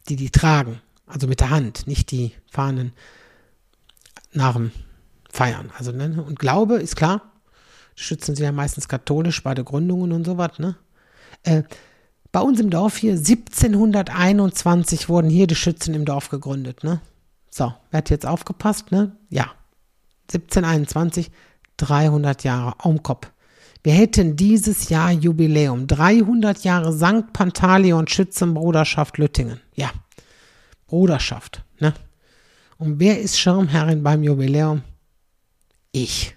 die 0.09 0.17
die 0.17 0.31
tragen, 0.31 0.81
also 1.07 1.27
mit 1.27 1.41
der 1.41 1.51
Hand, 1.51 1.87
nicht 1.87 2.11
die 2.11 2.33
Fahnen 2.51 2.93
nach 4.33 4.55
dem 4.55 4.71
Feiern. 5.31 5.71
Also, 5.77 5.93
ne? 5.93 6.23
Und 6.23 6.39
Glaube 6.39 6.77
ist 6.77 6.97
klar, 6.97 7.23
Schützen 7.95 8.35
sind 8.35 8.45
ja 8.45 8.53
meistens 8.53 8.89
katholisch 8.89 9.43
bei 9.43 9.55
den 9.55 9.65
Gründungen 9.65 10.13
und 10.13 10.25
so 10.25 10.39
was, 10.39 10.59
ne? 10.59 10.77
Äh, 11.43 11.63
bei 12.33 12.41
uns 12.41 12.61
im 12.61 12.71
Dorf 12.71 12.97
hier, 12.97 13.13
1721 13.13 15.09
wurden 15.09 15.31
hier 15.31 15.47
die 15.47 15.57
Schützen 15.57 15.95
im 15.95 16.05
Dorf 16.05 16.29
gegründet, 16.29 16.85
ne? 16.85 17.01
So, 17.51 17.73
wer 17.91 17.99
hat 17.99 18.11
jetzt 18.11 18.27
aufgepasst, 18.27 18.93
ne? 18.93 19.17
Ja. 19.29 19.53
1721, 20.33 21.31
300 21.77 22.45
Jahre 22.45 22.75
Aumkopf. 22.79 23.33
Wir 23.83 23.95
hätten 23.95 24.37
dieses 24.37 24.89
Jahr 24.91 25.11
Jubiläum. 25.11 25.87
300 25.87 26.65
Jahre 26.65 26.93
St. 26.93 27.33
Pantaleon 27.33 28.07
Schützenbruderschaft 28.07 29.19
Lüttingen. 29.19 29.61
Ja. 29.75 29.91
Bruderschaft, 30.87 31.65
ne? 31.79 31.95
Und 32.77 32.99
wer 32.99 33.21
ist 33.21 33.39
Schirmherrin 33.39 34.03
beim 34.03 34.23
Jubiläum? 34.23 34.83
Ich. 35.93 36.37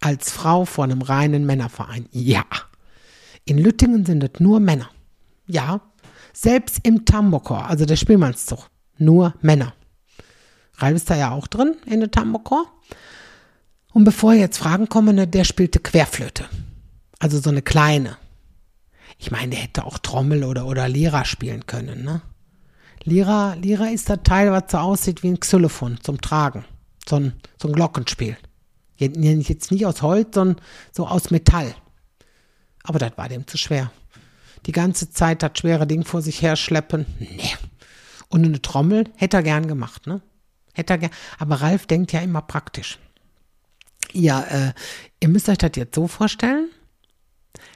Als 0.00 0.30
Frau 0.30 0.64
von 0.64 0.90
einem 0.90 1.02
reinen 1.02 1.46
Männerverein. 1.46 2.06
Ja. 2.10 2.44
In 3.44 3.58
Lüttingen 3.58 4.04
sind 4.04 4.22
es 4.24 4.40
nur 4.40 4.60
Männer. 4.60 4.90
Ja. 5.46 5.80
Selbst 6.32 6.80
im 6.82 7.04
Tambokor, 7.04 7.66
also 7.66 7.86
der 7.86 7.96
Spielmannszug, 7.96 8.68
nur 8.98 9.34
Männer. 9.40 9.72
Ralf 10.74 10.96
ist 10.96 11.08
da 11.08 11.16
ja 11.16 11.30
auch 11.30 11.46
drin 11.46 11.76
in 11.86 12.00
der 12.00 12.10
Tambokor. 12.10 12.66
Und 13.96 14.04
bevor 14.04 14.34
jetzt 14.34 14.58
Fragen 14.58 14.90
kommen, 14.90 15.16
ne, 15.16 15.26
der 15.26 15.44
spielte 15.44 15.78
Querflöte. 15.78 16.44
Also 17.18 17.40
so 17.40 17.48
eine 17.48 17.62
kleine. 17.62 18.18
Ich 19.16 19.30
meine, 19.30 19.52
der 19.52 19.60
hätte 19.60 19.86
auch 19.86 19.96
Trommel 19.96 20.44
oder, 20.44 20.66
oder 20.66 20.86
Lira 20.86 21.24
spielen 21.24 21.64
können, 21.64 22.04
ne? 22.04 22.20
Lira, 23.04 23.54
Lira 23.54 23.86
ist 23.86 24.10
das 24.10 24.18
Teil, 24.22 24.52
was 24.52 24.64
so 24.68 24.76
aussieht 24.76 25.22
wie 25.22 25.28
ein 25.28 25.40
Xylophon 25.40 25.98
zum 26.02 26.20
Tragen. 26.20 26.66
So 27.08 27.16
ein, 27.16 27.32
so 27.56 27.68
ein 27.68 27.72
Glockenspiel. 27.72 28.36
Jetzt 28.98 29.70
nicht 29.70 29.86
aus 29.86 30.02
Holz, 30.02 30.34
sondern 30.34 30.62
so 30.92 31.06
aus 31.06 31.30
Metall. 31.30 31.74
Aber 32.82 32.98
das 32.98 33.12
war 33.16 33.30
dem 33.30 33.46
zu 33.46 33.56
schwer. 33.56 33.90
Die 34.66 34.72
ganze 34.72 35.10
Zeit 35.10 35.42
das 35.42 35.52
schwere 35.56 35.86
Ding 35.86 36.04
vor 36.04 36.20
sich 36.20 36.42
her 36.42 36.56
schleppen. 36.56 37.06
Nee. 37.18 37.54
Und 38.28 38.44
eine 38.44 38.60
Trommel 38.60 39.04
hätte 39.16 39.38
er 39.38 39.42
gern 39.42 39.66
gemacht, 39.66 40.06
ne? 40.06 40.20
Hätte 40.74 40.92
er 40.92 40.98
gern. 40.98 41.12
Aber 41.38 41.62
Ralf 41.62 41.86
denkt 41.86 42.12
ja 42.12 42.20
immer 42.20 42.42
praktisch. 42.42 42.98
Ja, 44.12 44.42
äh, 44.42 44.72
ihr 45.20 45.28
müsst 45.28 45.48
euch 45.48 45.58
das 45.58 45.72
jetzt 45.76 45.94
so 45.94 46.06
vorstellen. 46.06 46.70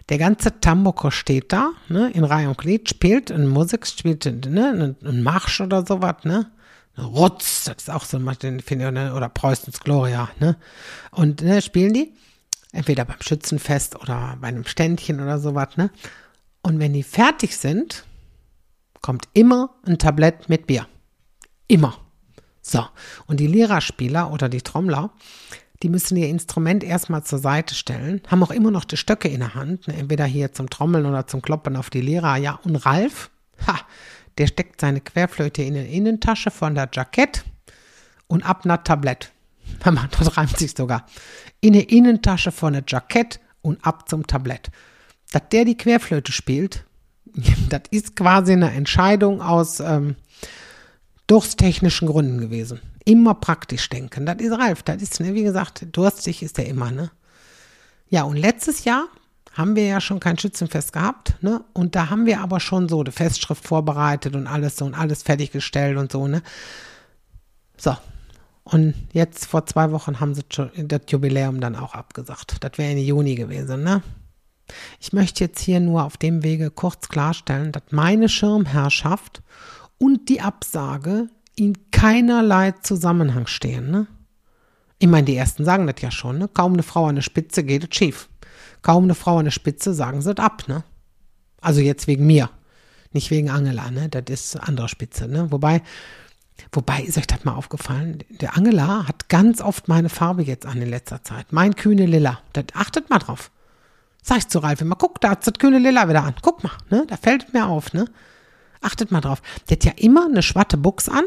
Der 0.08 0.18
ganze 0.18 0.60
Tamboko 0.60 1.10
steht 1.10 1.52
da, 1.52 1.70
ne, 1.88 2.10
in 2.10 2.24
Reihe 2.24 2.48
und 2.48 2.58
Glied, 2.58 2.88
spielt 2.88 3.30
in 3.30 3.46
Musik, 3.46 3.86
spielt 3.86 4.24
ne, 4.46 4.96
einen 5.02 5.22
Marsch 5.22 5.60
oder 5.60 5.86
sowas, 5.86 6.24
ne? 6.24 6.50
Rotz, 6.98 7.64
das 7.64 7.76
ist 7.78 7.90
auch 7.90 8.04
so, 8.04 8.18
finde 8.18 8.64
ich, 8.64 8.92
ne, 8.92 9.14
oder 9.14 9.28
Preußens 9.28 9.80
Gloria, 9.80 10.28
ne? 10.40 10.56
Und 11.12 11.42
ne, 11.42 11.62
spielen 11.62 11.94
die, 11.94 12.12
entweder 12.72 13.04
beim 13.04 13.20
Schützenfest 13.22 14.00
oder 14.00 14.36
bei 14.40 14.48
einem 14.48 14.64
Ständchen 14.64 15.20
oder 15.20 15.38
sowas, 15.38 15.76
ne? 15.76 15.90
Und 16.62 16.78
wenn 16.78 16.92
die 16.92 17.04
fertig 17.04 17.56
sind, 17.56 18.04
kommt 19.00 19.28
immer 19.32 19.76
ein 19.86 19.98
Tablett 19.98 20.48
mit 20.48 20.66
Bier. 20.66 20.86
Immer. 21.68 21.96
So. 22.60 22.84
Und 23.26 23.40
die 23.40 23.46
Lehrerspieler 23.46 24.30
oder 24.32 24.48
die 24.48 24.60
Trommler, 24.60 25.10
die 25.82 25.88
müssen 25.88 26.16
ihr 26.16 26.28
Instrument 26.28 26.84
erstmal 26.84 27.24
zur 27.24 27.38
Seite 27.38 27.74
stellen, 27.74 28.20
haben 28.28 28.42
auch 28.42 28.50
immer 28.50 28.70
noch 28.70 28.84
die 28.84 28.96
Stöcke 28.96 29.28
in 29.28 29.40
der 29.40 29.54
Hand, 29.54 29.88
ne, 29.88 29.96
entweder 29.96 30.24
hier 30.26 30.52
zum 30.52 30.68
Trommeln 30.68 31.06
oder 31.06 31.26
zum 31.26 31.40
Kloppen 31.40 31.76
auf 31.76 31.90
die 31.90 32.02
Lehrer. 32.02 32.36
Ja, 32.36 32.60
und 32.64 32.76
Ralf, 32.76 33.30
ha, 33.66 33.80
der 34.36 34.46
steckt 34.46 34.80
seine 34.80 35.00
Querflöte 35.00 35.62
in 35.62 35.74
die 35.74 35.96
Innentasche 35.96 36.50
von 36.50 36.74
der 36.74 36.88
Jackett 36.92 37.44
und 38.26 38.42
ab 38.42 38.64
nach 38.64 38.84
Tablett. 38.84 39.32
Das 40.18 40.36
reimt 40.36 40.58
sich 40.58 40.72
sogar. 40.76 41.06
In 41.60 41.72
die 41.72 41.96
Innentasche 41.96 42.52
von 42.52 42.74
der 42.74 42.84
Jackett 42.86 43.40
und 43.62 43.84
ab 43.84 44.08
zum 44.08 44.26
Tablett. 44.26 44.70
Dass 45.32 45.42
der 45.50 45.64
die 45.64 45.76
Querflöte 45.76 46.32
spielt, 46.32 46.84
das 47.70 47.82
ist 47.90 48.16
quasi 48.16 48.52
eine 48.52 48.72
Entscheidung 48.72 49.40
aus 49.40 49.80
ähm, 49.80 50.16
durstechnischen 51.26 52.08
Gründen 52.08 52.40
gewesen 52.40 52.80
immer 53.04 53.34
praktisch 53.34 53.88
denken. 53.88 54.26
Das 54.26 54.36
ist 54.36 54.52
Ralf, 54.52 54.82
das 54.82 55.02
ist, 55.02 55.20
ne, 55.20 55.34
wie 55.34 55.42
gesagt, 55.42 55.86
durstig 55.92 56.42
ist 56.42 56.58
er 56.58 56.66
immer, 56.66 56.90
ne? 56.90 57.10
Ja, 58.08 58.24
und 58.24 58.36
letztes 58.36 58.84
Jahr 58.84 59.04
haben 59.52 59.76
wir 59.76 59.86
ja 59.86 60.00
schon 60.00 60.20
kein 60.20 60.38
Schützenfest 60.38 60.92
gehabt, 60.92 61.34
ne? 61.42 61.64
Und 61.72 61.94
da 61.94 62.10
haben 62.10 62.26
wir 62.26 62.40
aber 62.40 62.60
schon 62.60 62.88
so 62.88 63.02
die 63.02 63.12
Festschrift 63.12 63.66
vorbereitet 63.66 64.34
und 64.34 64.46
alles 64.46 64.76
so 64.76 64.84
und 64.84 64.94
alles 64.94 65.22
fertiggestellt 65.22 65.96
und 65.96 66.12
so, 66.12 66.26
ne? 66.26 66.42
So. 67.76 67.96
Und 68.62 68.94
jetzt 69.12 69.46
vor 69.46 69.66
zwei 69.66 69.90
Wochen 69.90 70.20
haben 70.20 70.34
sie 70.34 70.44
das 70.76 71.00
Jubiläum 71.08 71.60
dann 71.60 71.74
auch 71.74 71.94
abgesagt. 71.94 72.58
Das 72.60 72.72
wäre 72.76 72.92
in 72.92 72.98
Juni 72.98 73.34
gewesen, 73.34 73.82
ne? 73.82 74.02
Ich 75.00 75.12
möchte 75.12 75.42
jetzt 75.42 75.60
hier 75.60 75.80
nur 75.80 76.04
auf 76.04 76.16
dem 76.16 76.44
Wege 76.44 76.70
kurz 76.70 77.08
klarstellen, 77.08 77.72
dass 77.72 77.82
meine 77.90 78.28
Schirmherrschaft 78.28 79.42
und 79.98 80.28
die 80.28 80.40
Absage 80.40 81.28
in 81.56 81.90
keinerlei 81.90 82.72
Zusammenhang 82.72 83.46
stehen. 83.46 83.90
Ne? 83.90 84.06
Ich 84.98 85.08
meine, 85.08 85.24
die 85.24 85.36
ersten 85.36 85.64
sagen 85.64 85.86
das 85.86 86.00
ja 86.00 86.10
schon. 86.10 86.38
Ne? 86.38 86.48
Kaum 86.48 86.74
eine 86.74 86.82
Frau 86.82 87.06
an 87.06 87.16
der 87.16 87.22
Spitze 87.22 87.64
geht 87.64 87.84
es 87.84 87.96
schief. 87.96 88.28
Kaum 88.82 89.04
eine 89.04 89.14
Frau 89.14 89.38
an 89.38 89.44
der 89.44 89.50
Spitze 89.50 89.94
sagen 89.94 90.22
sie 90.22 90.30
es 90.30 90.38
ab. 90.38 90.64
Ne? 90.68 90.84
Also 91.60 91.80
jetzt 91.80 92.06
wegen 92.06 92.26
mir, 92.26 92.50
nicht 93.12 93.30
wegen 93.30 93.50
Angela. 93.50 93.90
Ne? 93.90 94.08
Das 94.08 94.24
ist 94.28 94.56
andere 94.56 94.88
Spitze. 94.88 95.28
Ne? 95.28 95.50
Wobei, 95.50 95.82
wobei 96.72 97.02
ist 97.02 97.18
euch 97.18 97.26
das 97.26 97.44
mal 97.44 97.54
aufgefallen? 97.54 98.24
Der 98.28 98.56
Angela 98.56 99.06
hat 99.08 99.28
ganz 99.28 99.60
oft 99.60 99.88
meine 99.88 100.08
Farbe 100.08 100.42
jetzt 100.42 100.66
an 100.66 100.80
in 100.80 100.90
letzter 100.90 101.22
Zeit. 101.22 101.52
Mein 101.52 101.74
kühne 101.76 102.06
Lilla. 102.06 102.40
Das 102.52 102.66
achtet 102.74 103.10
mal 103.10 103.18
drauf. 103.18 103.50
Sag 104.22 104.38
ich 104.38 104.48
zu 104.48 104.58
Ralf 104.58 104.80
immer, 104.80 104.96
guck, 104.96 105.20
da 105.20 105.30
hat 105.30 105.46
das 105.46 105.54
kühne 105.54 105.78
Lilla 105.78 106.08
wieder 106.08 106.24
an. 106.24 106.34
Guck 106.42 106.62
mal, 106.62 106.72
ne? 106.90 107.06
Da 107.08 107.16
fällt 107.16 107.54
mir 107.54 107.66
auf, 107.66 107.92
ne? 107.94 108.04
Achtet 108.80 109.10
mal 109.10 109.20
drauf. 109.20 109.42
Der 109.68 109.76
hat 109.76 109.84
ja 109.84 109.92
immer 109.96 110.26
eine 110.26 110.42
schwatte 110.42 110.76
Buchs 110.76 111.08
an 111.08 111.24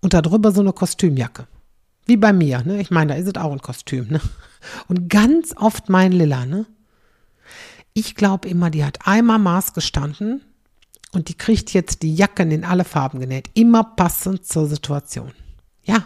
und 0.00 0.14
darüber 0.14 0.52
so 0.52 0.60
eine 0.60 0.72
Kostümjacke. 0.72 1.46
Wie 2.06 2.16
bei 2.16 2.32
mir, 2.32 2.62
ne? 2.64 2.80
Ich 2.80 2.90
meine, 2.90 3.14
da 3.14 3.18
ist 3.18 3.28
es 3.28 3.36
auch 3.36 3.52
ein 3.52 3.62
Kostüm, 3.62 4.08
ne? 4.08 4.20
Und 4.88 5.08
ganz 5.08 5.54
oft 5.56 5.88
mein 5.88 6.12
Lilla, 6.12 6.44
ne? 6.44 6.66
Ich 7.94 8.14
glaube 8.14 8.48
immer, 8.48 8.70
die 8.70 8.84
hat 8.84 9.06
einmal 9.06 9.38
Maß 9.38 9.74
gestanden 9.74 10.42
und 11.12 11.28
die 11.28 11.34
kriegt 11.34 11.72
jetzt 11.72 12.02
die 12.02 12.14
Jacken 12.14 12.50
in 12.50 12.64
alle 12.64 12.84
Farben 12.84 13.20
genäht. 13.20 13.50
Immer 13.54 13.84
passend 13.84 14.46
zur 14.46 14.66
Situation. 14.66 15.32
Ja. 15.84 16.04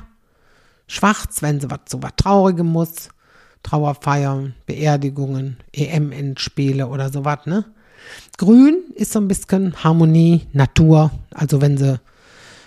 Schwarz, 0.88 1.42
wenn 1.42 1.60
sie 1.60 1.70
was 1.70 1.80
so 1.88 2.02
was 2.02 2.12
Traurigem 2.16 2.66
muss. 2.66 3.08
Trauerfeiern, 3.62 4.54
Beerdigungen, 4.66 5.56
EM-Endspiele 5.72 6.86
oder 6.86 7.10
sowas, 7.10 7.46
ne? 7.46 7.64
Grün 8.36 8.82
ist 8.94 9.12
so 9.12 9.18
ein 9.18 9.28
bisschen 9.28 9.82
Harmonie, 9.82 10.46
Natur. 10.52 11.10
Also 11.32 11.60
wenn 11.60 11.78
sie 11.78 11.98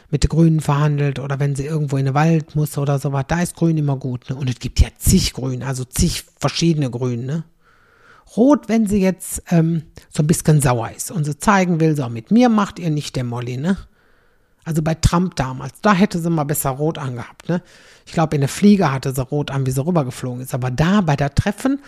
mit 0.10 0.24
den 0.24 0.30
Grünen 0.30 0.60
verhandelt 0.60 1.20
oder 1.20 1.40
wenn 1.40 1.56
sie 1.56 1.66
irgendwo 1.66 1.98
in 1.98 2.06
den 2.06 2.14
Wald 2.16 2.56
muss 2.56 2.78
oder 2.78 2.98
sowas, 2.98 3.26
da 3.28 3.42
ist 3.42 3.56
Grün 3.56 3.78
immer 3.78 3.96
gut. 3.96 4.30
Ne? 4.30 4.36
Und 4.36 4.50
es 4.50 4.60
gibt 4.60 4.80
ja 4.80 4.90
zig 4.98 5.34
Grün, 5.34 5.62
also 5.62 5.84
zig 5.86 6.26
verschiedene 6.40 6.90
Grün. 6.90 7.26
Ne? 7.26 7.44
Rot, 8.36 8.68
wenn 8.68 8.88
sie 8.88 9.00
jetzt 9.00 9.44
ähm, 9.50 9.84
so 10.10 10.24
ein 10.24 10.28
bisschen 10.28 10.62
sauer 10.62 10.92
ist 10.96 11.12
und 11.12 11.26
sie 11.26 11.38
zeigen 11.38 11.80
will, 11.80 11.96
so 11.96 12.10
mit 12.10 12.32
mir 12.32 12.50
macht 12.50 12.80
ihr 12.80 12.90
nicht 12.90 13.16
der 13.16 13.24
Molly, 13.24 13.58
ne? 13.58 13.78
Also 14.66 14.84
bei 14.84 14.94
Trump 14.94 15.36
damals, 15.36 15.82
da 15.82 15.94
hätte 15.94 16.20
sie 16.20 16.30
mal 16.30 16.44
besser 16.44 16.70
rot 16.72 17.00
angehabt, 17.00 17.50
ne? 17.50 17.64
Ich 18.06 18.14
glaube, 18.14 18.36
in 18.36 18.42
der 18.42 18.50
Fliege 18.50 18.92
hatte 18.92 19.14
sie 19.14 19.22
rot 19.22 19.50
an, 19.50 19.66
wie 19.66 19.72
sie 19.72 19.84
rübergeflogen 19.84 20.42
ist. 20.42 20.54
Aber 20.54 20.70
da, 20.70 21.02
bei 21.02 21.16
der 21.16 21.34
Treffen, 21.34 21.80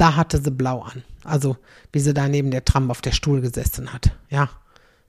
da 0.00 0.16
hatte 0.16 0.40
sie 0.40 0.50
blau 0.50 0.80
an. 0.80 1.02
Also, 1.24 1.56
wie 1.92 2.00
sie 2.00 2.14
da 2.14 2.26
neben 2.28 2.50
der 2.50 2.64
Trump 2.64 2.90
auf 2.90 3.02
der 3.02 3.12
Stuhl 3.12 3.40
gesessen 3.40 3.92
hat, 3.92 4.10
ja. 4.30 4.48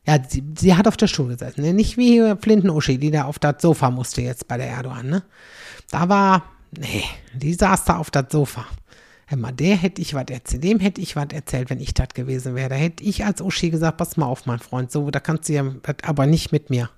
Ja, 0.06 0.18
sie, 0.28 0.44
sie 0.58 0.76
hat 0.76 0.88
auf 0.88 0.98
der 0.98 1.06
Stuhl 1.06 1.28
gesessen. 1.28 1.76
Nicht 1.76 1.96
wie 1.96 2.34
Flinten-Uschi, 2.42 2.98
die 2.98 3.12
da 3.12 3.26
auf 3.26 3.38
das 3.38 3.62
Sofa 3.62 3.92
musste 3.92 4.24
jetzt 4.24 4.48
bei 4.48 4.58
der 4.58 4.68
Erdogan. 4.68 5.08
Ne? 5.08 5.24
Da 5.92 6.10
war, 6.10 6.44
nee, 6.76 7.04
die 7.36 7.54
saß 7.54 7.86
da 7.86 7.98
auf 7.98 8.10
das 8.10 8.26
Sofa. 8.32 8.66
Immer 9.30 9.52
der 9.52 9.78
hätte 9.78 10.02
ich 10.02 10.16
was 10.16 10.26
erzählt, 10.30 10.64
dem 10.64 10.80
hätte 10.80 11.00
ich 11.00 11.16
was 11.16 11.28
erzählt, 11.32 11.70
wenn 11.70 11.80
ich 11.80 11.94
das 11.94 12.10
gewesen 12.16 12.56
wäre. 12.56 12.70
Da 12.70 12.76
hätte 12.76 13.04
ich 13.04 13.24
als 13.24 13.42
Uschi 13.42 13.70
gesagt, 13.70 13.98
pass 13.98 14.18
mal 14.18 14.26
auf, 14.26 14.48
mein 14.48 14.58
Freund, 14.58 14.92
so, 14.92 15.12
da 15.12 15.20
kannst 15.20 15.48
du 15.48 15.54
ja, 15.54 15.64
aber 16.02 16.26
nicht 16.26 16.52
mit 16.52 16.72
mir. 16.72 16.90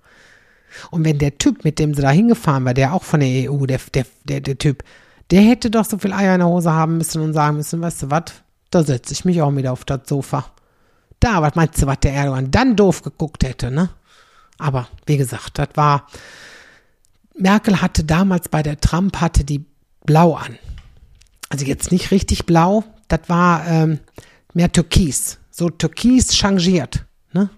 Und 0.89 1.03
wenn 1.03 1.19
der 1.19 1.37
Typ, 1.37 1.65
mit 1.65 1.79
dem 1.79 1.93
sie 1.93 2.01
da 2.01 2.09
hingefahren 2.09 2.63
war, 2.63 2.73
der 2.73 2.93
auch 2.93 3.03
von 3.03 3.19
der 3.19 3.51
EU, 3.51 3.65
der, 3.65 3.81
der, 3.93 4.05
der, 4.23 4.39
der 4.39 4.57
Typ, 4.57 4.83
der 5.33 5.41
hätte 5.41 5.69
doch 5.69 5.83
so 5.83 5.97
viel 5.97 6.13
Eier 6.13 6.35
in 6.35 6.39
der 6.39 6.47
Hose 6.47 6.71
haben 6.71 6.97
müssen 6.97 7.21
und 7.21 7.33
sagen 7.33 7.57
müssen, 7.57 7.81
weißt 7.81 8.03
du 8.03 8.11
was, 8.11 8.23
da 8.69 8.83
setze 8.83 9.11
ich 9.11 9.25
mich 9.25 9.41
auch 9.41 9.53
wieder 9.53 9.73
auf 9.73 9.83
das 9.83 10.07
Sofa 10.07 10.45
da, 11.23 11.41
was 11.41 11.55
meinst 11.55 11.81
du, 11.81 11.87
was 11.87 11.99
der 12.01 12.13
Erdogan 12.13 12.51
dann 12.51 12.75
doof 12.75 13.01
geguckt 13.01 13.43
hätte, 13.43 13.71
ne? 13.71 13.89
Aber 14.57 14.87
wie 15.05 15.17
gesagt, 15.17 15.57
das 15.57 15.69
war, 15.75 16.07
Merkel 17.35 17.81
hatte 17.81 18.03
damals 18.03 18.49
bei 18.49 18.61
der 18.61 18.79
Trump, 18.79 19.17
hatte 19.21 19.43
die 19.43 19.65
blau 20.05 20.35
an. 20.35 20.57
Also 21.49 21.65
jetzt 21.65 21.91
nicht 21.91 22.11
richtig 22.11 22.45
blau, 22.45 22.83
das 23.07 23.21
war 23.27 23.65
ähm, 23.67 23.99
mehr 24.53 24.71
türkis, 24.71 25.39
so 25.49 25.69
türkis 25.69 26.35
changiert, 26.35 27.05
ne? 27.31 27.49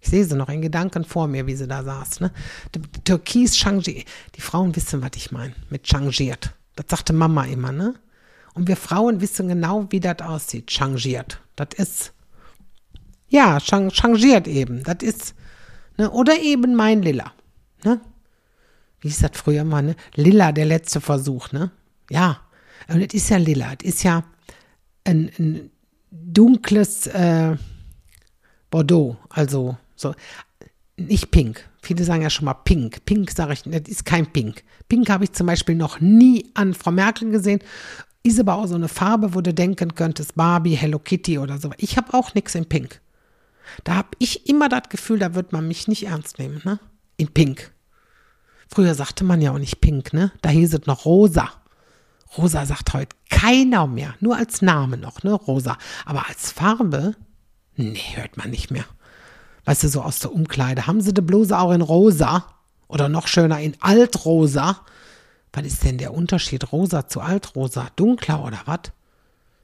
Ich 0.00 0.10
sehe 0.10 0.24
sie 0.24 0.36
noch 0.36 0.50
in 0.50 0.60
Gedanken 0.60 1.04
vor 1.04 1.26
mir, 1.26 1.46
wie 1.46 1.56
sie 1.56 1.66
da 1.66 1.82
saß, 1.82 2.20
ne? 2.20 2.30
Türkis 3.04 3.56
changiert. 3.56 4.06
Die 4.36 4.42
Frauen 4.42 4.76
wissen, 4.76 5.00
was 5.00 5.12
ich 5.14 5.32
meine, 5.32 5.54
mit 5.70 5.86
changiert. 5.86 6.52
Das 6.76 6.86
sagte 6.88 7.12
Mama 7.12 7.44
immer, 7.44 7.72
ne? 7.72 7.94
Und 8.54 8.68
wir 8.68 8.76
Frauen 8.76 9.20
wissen 9.20 9.48
genau, 9.48 9.86
wie 9.90 10.00
das 10.00 10.20
aussieht, 10.20 10.68
changiert. 10.70 11.40
Das 11.56 11.68
ist 11.76 12.12
ja, 13.28 13.58
changiert 13.58 14.46
eben. 14.46 14.84
Das 14.84 14.98
ist, 15.00 15.34
ne, 15.96 16.10
oder 16.10 16.40
eben 16.40 16.74
mein 16.74 17.02
Lilla. 17.02 17.32
Ne? 17.84 18.00
wie 19.04 19.08
hieß 19.08 19.18
das 19.18 19.32
früher 19.34 19.60
immer, 19.60 19.82
ne? 19.82 19.96
Lilla, 20.14 20.50
der 20.50 20.64
letzte 20.64 20.98
Versuch, 20.98 21.52
ne? 21.52 21.70
Ja. 22.08 22.40
Und 22.88 23.02
es 23.02 23.12
ist 23.12 23.28
ja 23.28 23.36
lila. 23.36 23.74
Es 23.74 23.86
ist 23.86 24.02
ja 24.02 24.24
ein, 25.04 25.30
ein 25.38 25.70
dunkles 26.10 27.06
äh, 27.08 27.54
Bordeaux, 28.70 29.18
also 29.28 29.76
so 29.94 30.14
nicht 30.96 31.30
pink. 31.30 31.68
Viele 31.84 32.02
sagen 32.04 32.22
ja 32.22 32.30
schon 32.30 32.46
mal 32.46 32.54
pink. 32.54 33.04
Pink 33.04 33.30
sage 33.30 33.52
ich, 33.52 33.62
das 33.62 33.82
ist 33.88 34.04
kein 34.04 34.32
pink. 34.32 34.62
Pink 34.88 35.10
habe 35.10 35.24
ich 35.24 35.32
zum 35.32 35.46
Beispiel 35.46 35.74
noch 35.74 36.00
nie 36.00 36.50
an 36.54 36.72
Frau 36.72 36.90
Merkel 36.90 37.30
gesehen. 37.30 37.60
Ist 38.22 38.40
aber 38.40 38.54
auch 38.54 38.66
so 38.66 38.74
eine 38.74 38.88
Farbe, 38.88 39.34
wo 39.34 39.42
du 39.42 39.52
denken 39.52 39.94
könntest, 39.94 40.34
Barbie, 40.34 40.74
Hello 40.74 40.98
Kitty 40.98 41.38
oder 41.38 41.58
so. 41.58 41.72
Ich 41.76 41.98
habe 41.98 42.14
auch 42.14 42.32
nichts 42.34 42.54
in 42.54 42.66
pink. 42.66 43.00
Da 43.84 43.96
habe 43.96 44.08
ich 44.18 44.48
immer 44.48 44.70
das 44.70 44.88
Gefühl, 44.88 45.18
da 45.18 45.34
wird 45.34 45.52
man 45.52 45.68
mich 45.68 45.88
nicht 45.88 46.06
ernst 46.06 46.38
nehmen, 46.38 46.62
ne? 46.64 46.80
In 47.18 47.28
pink. 47.28 47.72
Früher 48.66 48.94
sagte 48.94 49.24
man 49.24 49.42
ja 49.42 49.52
auch 49.52 49.58
nicht 49.58 49.80
pink, 49.82 50.14
ne? 50.14 50.32
Da 50.40 50.48
hieß 50.48 50.72
es 50.74 50.86
noch 50.86 51.04
rosa. 51.04 51.50
Rosa 52.36 52.64
sagt 52.64 52.94
heute 52.94 53.14
keiner 53.30 53.86
mehr, 53.86 54.14
nur 54.20 54.36
als 54.36 54.62
Name 54.62 54.96
noch, 54.96 55.22
ne? 55.22 55.32
Rosa. 55.32 55.76
Aber 56.06 56.28
als 56.28 56.50
Farbe, 56.50 57.14
nee, 57.76 57.98
hört 58.14 58.38
man 58.38 58.50
nicht 58.50 58.70
mehr. 58.70 58.86
Weißt 59.64 59.82
du, 59.82 59.88
so 59.88 60.02
aus 60.02 60.18
der 60.18 60.32
Umkleide. 60.32 60.86
Haben 60.86 61.00
sie 61.00 61.14
die 61.14 61.22
Bluse 61.22 61.58
auch 61.58 61.72
in 61.72 61.80
rosa? 61.80 62.46
Oder 62.88 63.08
noch 63.08 63.26
schöner 63.26 63.60
in 63.60 63.76
altrosa? 63.80 64.80
Was 65.52 65.64
ist 65.64 65.84
denn 65.84 65.98
der 65.98 66.12
Unterschied 66.12 66.72
rosa 66.72 67.08
zu 67.08 67.20
altrosa? 67.20 67.88
Dunkler 67.96 68.44
oder 68.44 68.60
was? 68.66 68.92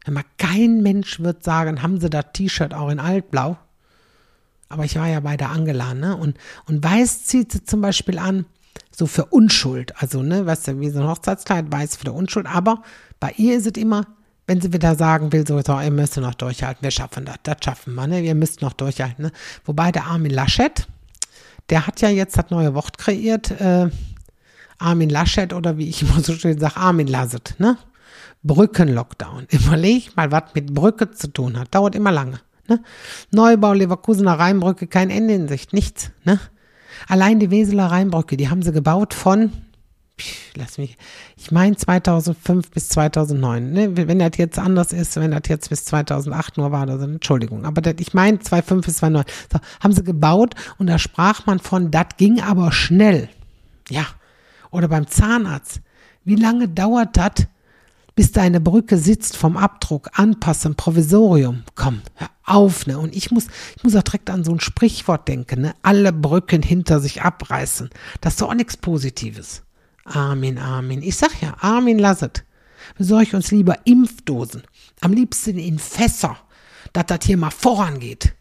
Immer 0.07 0.23
kein 0.39 0.83
Mensch 0.83 1.21
wird 1.21 1.45
sagen, 1.45 1.83
haben 1.83 2.01
sie 2.01 2.09
das 2.09 2.27
T-Shirt 2.33 2.73
auch 2.73 2.89
in 2.89 3.01
altblau? 3.01 3.59
Aber 4.69 4.85
ich 4.85 4.97
war 4.97 5.09
ja 5.09 5.21
bei 5.21 5.37
der 5.37 5.51
Angela, 5.51 5.95
ne? 5.95 6.17
Und, 6.17 6.39
und 6.67 6.83
weiß 6.83 7.25
zieht 7.27 7.53
sie 7.53 7.65
zum 7.65 7.81
Beispiel 7.81 8.19
an, 8.19 8.47
so 8.91 9.07
für 9.07 9.27
Unschuld. 9.27 9.93
Also, 10.01 10.23
ne, 10.23 10.47
weißt 10.47 10.69
du, 10.69 10.81
wie 10.81 10.91
so 10.91 11.01
ein 11.01 11.09
Hochzeitskleid, 11.09 11.71
weiß 11.71 11.97
für 11.97 12.13
Unschuld. 12.13 12.47
Aber 12.47 12.83
bei 13.19 13.33
ihr 13.37 13.57
ist 13.57 13.67
es 13.67 13.81
immer, 13.81 14.07
wenn 14.51 14.61
sie 14.61 14.73
wieder 14.73 14.97
sagen 14.97 15.33
will, 15.33 15.47
so, 15.47 15.61
ihr 15.61 15.91
müsst 15.93 16.17
noch 16.17 16.35
durchhalten, 16.35 16.83
wir 16.83 16.91
schaffen 16.91 17.25
das, 17.25 17.37
das 17.45 17.59
schaffen 17.65 17.95
wir, 17.95 18.09
ne? 18.09 18.21
Ihr 18.21 18.35
müsst 18.35 18.63
noch 18.63 18.73
durchhalten, 18.73 19.27
ne? 19.27 19.33
Wobei 19.65 19.93
der 19.93 20.07
Armin 20.07 20.33
Laschet, 20.33 20.89
der 21.69 21.87
hat 21.87 22.01
ja 22.01 22.09
jetzt 22.09 22.37
das 22.37 22.51
neue 22.51 22.75
Wort 22.75 22.99
kreiert, 22.99 23.53
äh, 23.61 23.89
Armin 24.79 25.09
Laschet 25.09 25.53
oder 25.53 25.79
wie 25.79 25.89
ich 25.89 26.03
immer 26.11 26.21
so 26.21 26.33
schön 26.33 26.59
sage, 26.59 26.79
Armin 26.79 27.07
Lasset, 27.07 27.55
ne? 27.59 27.79
Brückenlockdown. 28.43 29.47
Überleg 29.51 30.17
mal, 30.17 30.33
was 30.33 30.53
mit 30.57 30.75
Brücke 30.75 31.13
zu 31.13 31.29
tun 31.33 31.57
hat. 31.57 31.73
Dauert 31.73 31.95
immer 31.95 32.11
lange. 32.11 32.41
Ne? 32.67 32.83
Neubau 33.31 33.73
Leverkusener 33.73 34.37
Rheinbrücke, 34.37 34.89
kein 34.89 35.11
Ende 35.11 35.35
in 35.35 35.47
Sicht, 35.47 35.73
nichts. 35.73 36.11
Ne? 36.25 36.41
Allein 37.07 37.39
die 37.39 37.53
Weseler 37.53 37.87
Rheinbrücke, 37.87 38.37
die 38.37 38.49
haben 38.49 38.63
sie 38.63 38.73
gebaut 38.73 39.15
von, 39.15 39.53
lass 40.55 40.79
mich, 40.79 40.97
ich 41.37 41.51
meine 41.51 41.77
2005 41.77 42.71
bis 42.71 42.89
2009. 42.91 43.73
Ne? 43.73 43.97
Wenn 43.97 44.19
das 44.19 44.33
jetzt 44.37 44.59
anders 44.59 44.93
ist, 44.93 45.17
wenn 45.17 45.31
das 45.31 45.43
jetzt 45.49 45.71
bis 45.71 45.85
2008 45.85 46.57
nur 46.57 46.73
war, 46.73 46.89
also 46.89 47.05
Entschuldigung, 47.05 47.65
aber 47.65 47.81
das, 47.81 47.95
ich 47.99 48.15
meine 48.15 48.39
2005 48.39 48.87
bis 48.87 48.97
2009. 48.97 49.25
So, 49.53 49.59
haben 49.81 49.93
sie 49.93 50.05
gebaut 50.05 50.55
und 50.79 50.87
da 50.87 50.99
sprach 50.99 51.47
man 51.47 51.59
von, 51.59 51.91
das 51.91 52.07
ging 52.17 52.41
aber 52.41 52.73
schnell. 52.73 53.29
Ja. 53.89 54.07
Oder 54.71 54.89
beim 54.89 55.07
Zahnarzt. 55.07 55.81
Wie 56.25 56.37
lange 56.37 56.69
dauert 56.69 57.17
das, 57.17 57.47
bis 58.15 58.33
deine 58.33 58.61
Brücke 58.61 58.99
sitzt 58.99 59.37
vom 59.37 59.57
Abdruck, 59.57 60.11
anpassen, 60.13 60.75
Provisorium. 60.75 61.63
Komm, 61.75 62.03
hör 62.17 62.29
auf, 62.45 62.87
ne? 62.87 62.99
Und 62.99 63.15
ich 63.17 63.31
muss, 63.31 63.47
ich 63.77 63.85
muss 63.85 63.97
auch 63.97 64.03
direkt 64.03 64.29
an 64.31 64.45
so 64.45 64.53
ein 64.53 64.61
Sprichwort 64.61 65.29
denken, 65.29 65.63
ne? 65.63 65.75
Alle 65.83 66.13
Brücken 66.13 66.63
hinter 66.63 67.01
sich 67.01 67.23
abreißen. 67.23 67.91
Das 68.21 68.35
ist 68.35 68.43
doch 68.43 68.51
auch 68.51 68.55
nichts 68.55 68.77
Positives. 68.77 69.63
Amen, 70.11 70.59
Amen. 70.59 71.03
Ich 71.03 71.17
sag 71.17 71.41
ja, 71.41 71.57
Amen 71.61 71.99
lasset. 71.99 72.45
Besorg 72.99 73.33
uns 73.33 73.51
lieber 73.51 73.79
Impfdosen. 73.85 74.63
Am 75.01 75.13
liebsten 75.13 75.59
in 75.59 75.79
Fässer, 75.79 76.37
dass 76.93 77.07
das 77.07 77.21
hier 77.25 77.37
mal 77.37 77.51
vorangeht. 77.51 78.35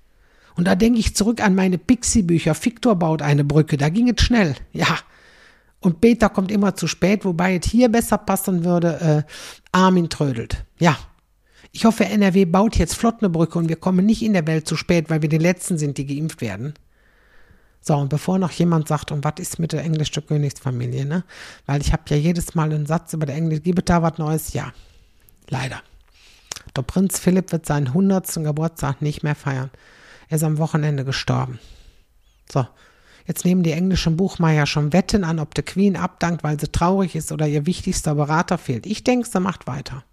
Und 0.56 0.66
da 0.66 0.76
denke 0.76 1.00
ich 1.00 1.16
zurück 1.16 1.42
an 1.42 1.56
meine 1.56 1.78
Pixie-Bücher. 1.78 2.56
Victor 2.62 2.96
baut 2.96 3.22
eine 3.22 3.44
Brücke, 3.44 3.78
da 3.78 3.90
ging 3.90 4.10
es 4.10 4.22
schnell. 4.22 4.56
Ja, 4.74 4.98
und 5.80 6.02
Peter 6.02 6.30
kommt 6.30 6.52
immer 6.52 6.76
zu 6.76 6.88
spät, 6.88 7.24
wobei 7.26 7.56
es 7.56 7.70
hier 7.70 7.90
besser 7.90 8.18
passen 8.18 8.66
würde. 8.66 9.26
Äh, 9.28 9.32
Armin 9.72 10.10
trödelt. 10.10 10.66
Ja. 10.80 10.98
Ich 11.72 11.86
hoffe, 11.86 12.06
NRW 12.06 12.46
baut 12.46 12.78
jetzt 12.78 12.96
flott 12.96 13.18
eine 13.20 13.30
Brücke 13.30 13.60
und 13.60 13.70
wir 13.70 13.76
kommen 13.76 14.06
nicht 14.06 14.24
in 14.24 14.34
der 14.34 14.48
Welt 14.48 14.68
zu 14.68 14.76
spät, 14.76 15.10
weil 15.10 15.22
wir 15.22 15.30
die 15.30 15.38
Letzten 15.38 15.78
sind, 15.78 15.98
die 16.00 16.06
geimpft 16.06 16.42
werden. 16.42 16.74
So, 17.82 17.96
und 17.96 18.10
bevor 18.10 18.39
noch 18.39 18.52
jemand 18.52 18.88
sagt, 18.88 19.12
und 19.12 19.24
was 19.24 19.36
ist 19.39 19.60
mit 19.60 19.72
der 19.72 19.84
englischen 19.84 20.26
Königsfamilie, 20.26 21.06
ne? 21.06 21.24
Weil 21.65 21.82
ich 21.82 21.94
habe 21.94 22.04
ja 22.08 22.18
jedes 22.18 22.56
Mal 22.56 22.72
einen 22.72 22.86
Satz 22.86 23.13
über 23.13 23.26
der 23.26 23.36
Englisch, 23.36 23.63
gibt 23.63 23.89
da 23.89 24.02
was 24.02 24.18
Neues? 24.18 24.54
Ja. 24.54 24.74
Leider. 25.48 25.82
Der 26.76 26.82
Prinz 26.82 27.20
Philipp 27.20 27.52
wird 27.52 27.65
seinen 27.65 27.88
100. 27.88 28.44
Geburtstag 28.44 29.02
nicht 29.02 29.24
mehr 29.24 29.36
feiern. 29.36 29.72
Er 30.28 30.38
ist 30.38 30.44
am 30.44 30.58
Wochenende 30.58 31.06
gestorben. 31.06 31.60
So, 32.52 32.68
Jetzt 33.30 33.46
nehmen 33.46 33.62
die 33.62 33.72
englischen 33.74 34.18
Buchmeier 34.18 34.65
schon 34.65 34.92
Wetten 34.92 35.24
an, 35.24 35.38
ob 35.38 35.54
die 35.54 35.62
Queen 35.62 35.96
abdankt, 35.96 36.44
weil 36.44 36.60
sie 36.60 36.72
traurig 36.72 37.15
ist 37.15 37.32
oder 37.32 37.48
ihr 37.48 37.68
wichtigster 37.68 38.15
Berater 38.15 38.58
fehlt. 38.58 38.88
Ich 38.88 39.04
denke, 39.04 39.30
sie 39.30 39.39
macht 39.39 39.68
weiter. 39.68 40.04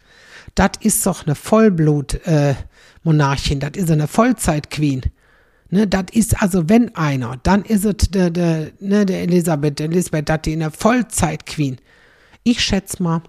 Das 0.55 0.73
ist 0.81 1.07
doch 1.07 1.25
eine 1.25 1.35
Vollblut-Monarchin, 1.35 3.63
äh, 3.63 3.71
das 3.71 3.83
ist 3.83 3.91
eine 3.91 4.07
Vollzeit-Queen. 4.07 5.01
Ne, 5.69 5.87
das 5.87 6.07
ist 6.13 6.41
also, 6.41 6.69
wenn 6.69 6.95
einer, 6.95 7.39
dann 7.43 7.65
ist 7.65 7.85
es 7.85 8.11
der, 8.11 8.31
der, 8.31 8.71
ne, 8.79 9.05
der 9.05 9.23
Elisabeth, 9.23 9.79
der 9.79 9.87
Elisabeth, 9.87 10.29
das 10.29 10.43
die 10.43 10.53
eine 10.53 10.71
Vollzeit-Queen. 10.71 11.79
Ich 12.45 12.61
schätze 12.61 13.03
mal, 13.03 13.23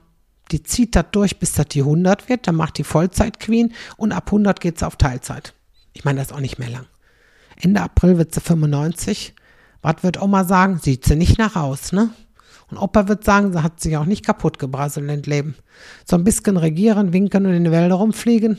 die 0.51 0.61
zieht 0.61 0.95
das 0.95 1.05
durch, 1.11 1.39
bis 1.39 1.53
das 1.53 1.67
die 1.67 1.81
100 1.81 2.29
wird, 2.29 2.47
dann 2.47 2.55
macht 2.55 2.77
die 2.77 2.83
Vollzeit-Queen 2.83 3.73
und 3.97 4.11
ab 4.11 4.27
100 4.27 4.59
geht 4.59 4.77
es 4.77 4.83
auf 4.83 4.95
Teilzeit. 4.95 5.55
Ich 5.93 6.05
meine, 6.05 6.19
das 6.19 6.27
ist 6.27 6.33
auch 6.33 6.39
nicht 6.39 6.59
mehr 6.59 6.69
lang. 6.69 6.85
Ende 7.59 7.81
April 7.81 8.19
wird 8.19 8.35
sie 8.35 8.41
95 8.41 9.33
was 9.81 10.03
wird 10.03 10.21
Oma 10.21 10.43
sagen? 10.43 10.79
Sieht 10.79 11.05
sie 11.05 11.15
nicht 11.15 11.37
nach 11.37 11.55
aus, 11.55 11.91
ne? 11.91 12.09
Und 12.69 12.77
Opa 12.77 13.07
wird 13.07 13.23
sagen, 13.23 13.53
sie 13.53 13.63
hat 13.63 13.79
sich 13.79 13.95
auch 13.95 14.05
nicht 14.05 14.25
kaputt 14.25 14.59
gebrasselt 14.59 15.09
im 15.09 15.21
Leben. 15.21 15.55
So 16.05 16.17
ein 16.17 16.25
bisschen 16.25 16.57
regieren, 16.57 17.13
winken 17.13 17.45
und 17.45 17.53
in 17.53 17.63
die 17.63 17.71
Wälder 17.71 17.95
rumfliegen, 17.95 18.57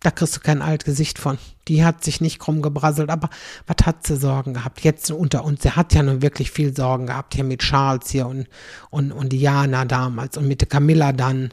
da 0.00 0.10
kriegst 0.10 0.36
du 0.36 0.40
kein 0.40 0.62
altes 0.62 0.86
Gesicht 0.86 1.18
von. 1.18 1.38
Die 1.66 1.84
hat 1.84 2.04
sich 2.04 2.20
nicht 2.20 2.38
krumm 2.38 2.62
gebrasselt, 2.62 3.10
aber 3.10 3.30
was 3.66 3.86
hat 3.86 4.06
sie 4.06 4.16
Sorgen 4.16 4.54
gehabt? 4.54 4.80
Jetzt 4.80 5.10
unter 5.10 5.44
uns, 5.44 5.62
sie 5.62 5.72
hat 5.72 5.94
ja 5.94 6.02
nun 6.02 6.22
wirklich 6.22 6.50
viel 6.50 6.74
Sorgen 6.74 7.06
gehabt, 7.06 7.34
hier 7.34 7.44
mit 7.44 7.60
Charles 7.60 8.10
hier 8.10 8.26
und, 8.26 8.46
und, 8.90 9.12
und 9.12 9.32
Diana 9.32 9.84
damals 9.84 10.36
und 10.36 10.46
mit 10.46 10.60
der 10.60 10.68
Camilla 10.68 11.12
dann. 11.12 11.52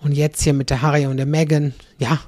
Und 0.00 0.12
jetzt 0.12 0.42
hier 0.42 0.52
mit 0.52 0.70
der 0.70 0.82
Harry 0.82 1.06
und 1.06 1.16
der 1.16 1.26
Megan. 1.26 1.74
Ja, 1.98 2.18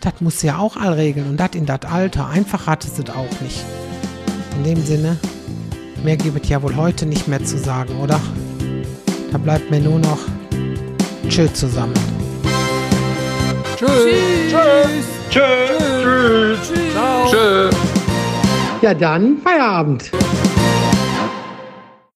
das 0.00 0.20
muss 0.20 0.40
sie 0.40 0.48
ja 0.48 0.58
auch 0.58 0.76
all 0.76 0.94
regeln 0.94 1.28
und 1.28 1.36
das 1.36 1.50
in 1.54 1.66
das 1.66 1.82
Alter. 1.82 2.28
Einfach 2.28 2.66
hatte 2.66 2.88
sie 2.88 3.02
es 3.02 3.10
auch 3.10 3.40
nicht. 3.40 3.64
In 4.56 4.64
dem 4.64 4.84
Sinne, 4.84 5.16
mehr 6.02 6.16
gibt 6.16 6.42
es 6.42 6.48
ja 6.48 6.62
wohl 6.62 6.76
heute 6.76 7.06
nicht 7.06 7.28
mehr 7.28 7.44
zu 7.44 7.58
sagen, 7.58 7.96
oder? 8.00 8.20
Da 9.32 9.38
bleibt 9.38 9.70
mir 9.70 9.80
nur 9.80 9.98
noch 9.98 10.18
Chill 11.28 11.52
zusammen. 11.52 11.94
Tschüss. 13.80 13.90
Tschüss. 14.50 15.06
Tschüss. 15.30 16.02
Tschüss. 16.02 16.58
Tschüss. 16.68 17.30
Tschüss. 17.30 17.76
Ja, 18.82 18.92
dann 18.92 19.38
Feierabend. 19.42 20.10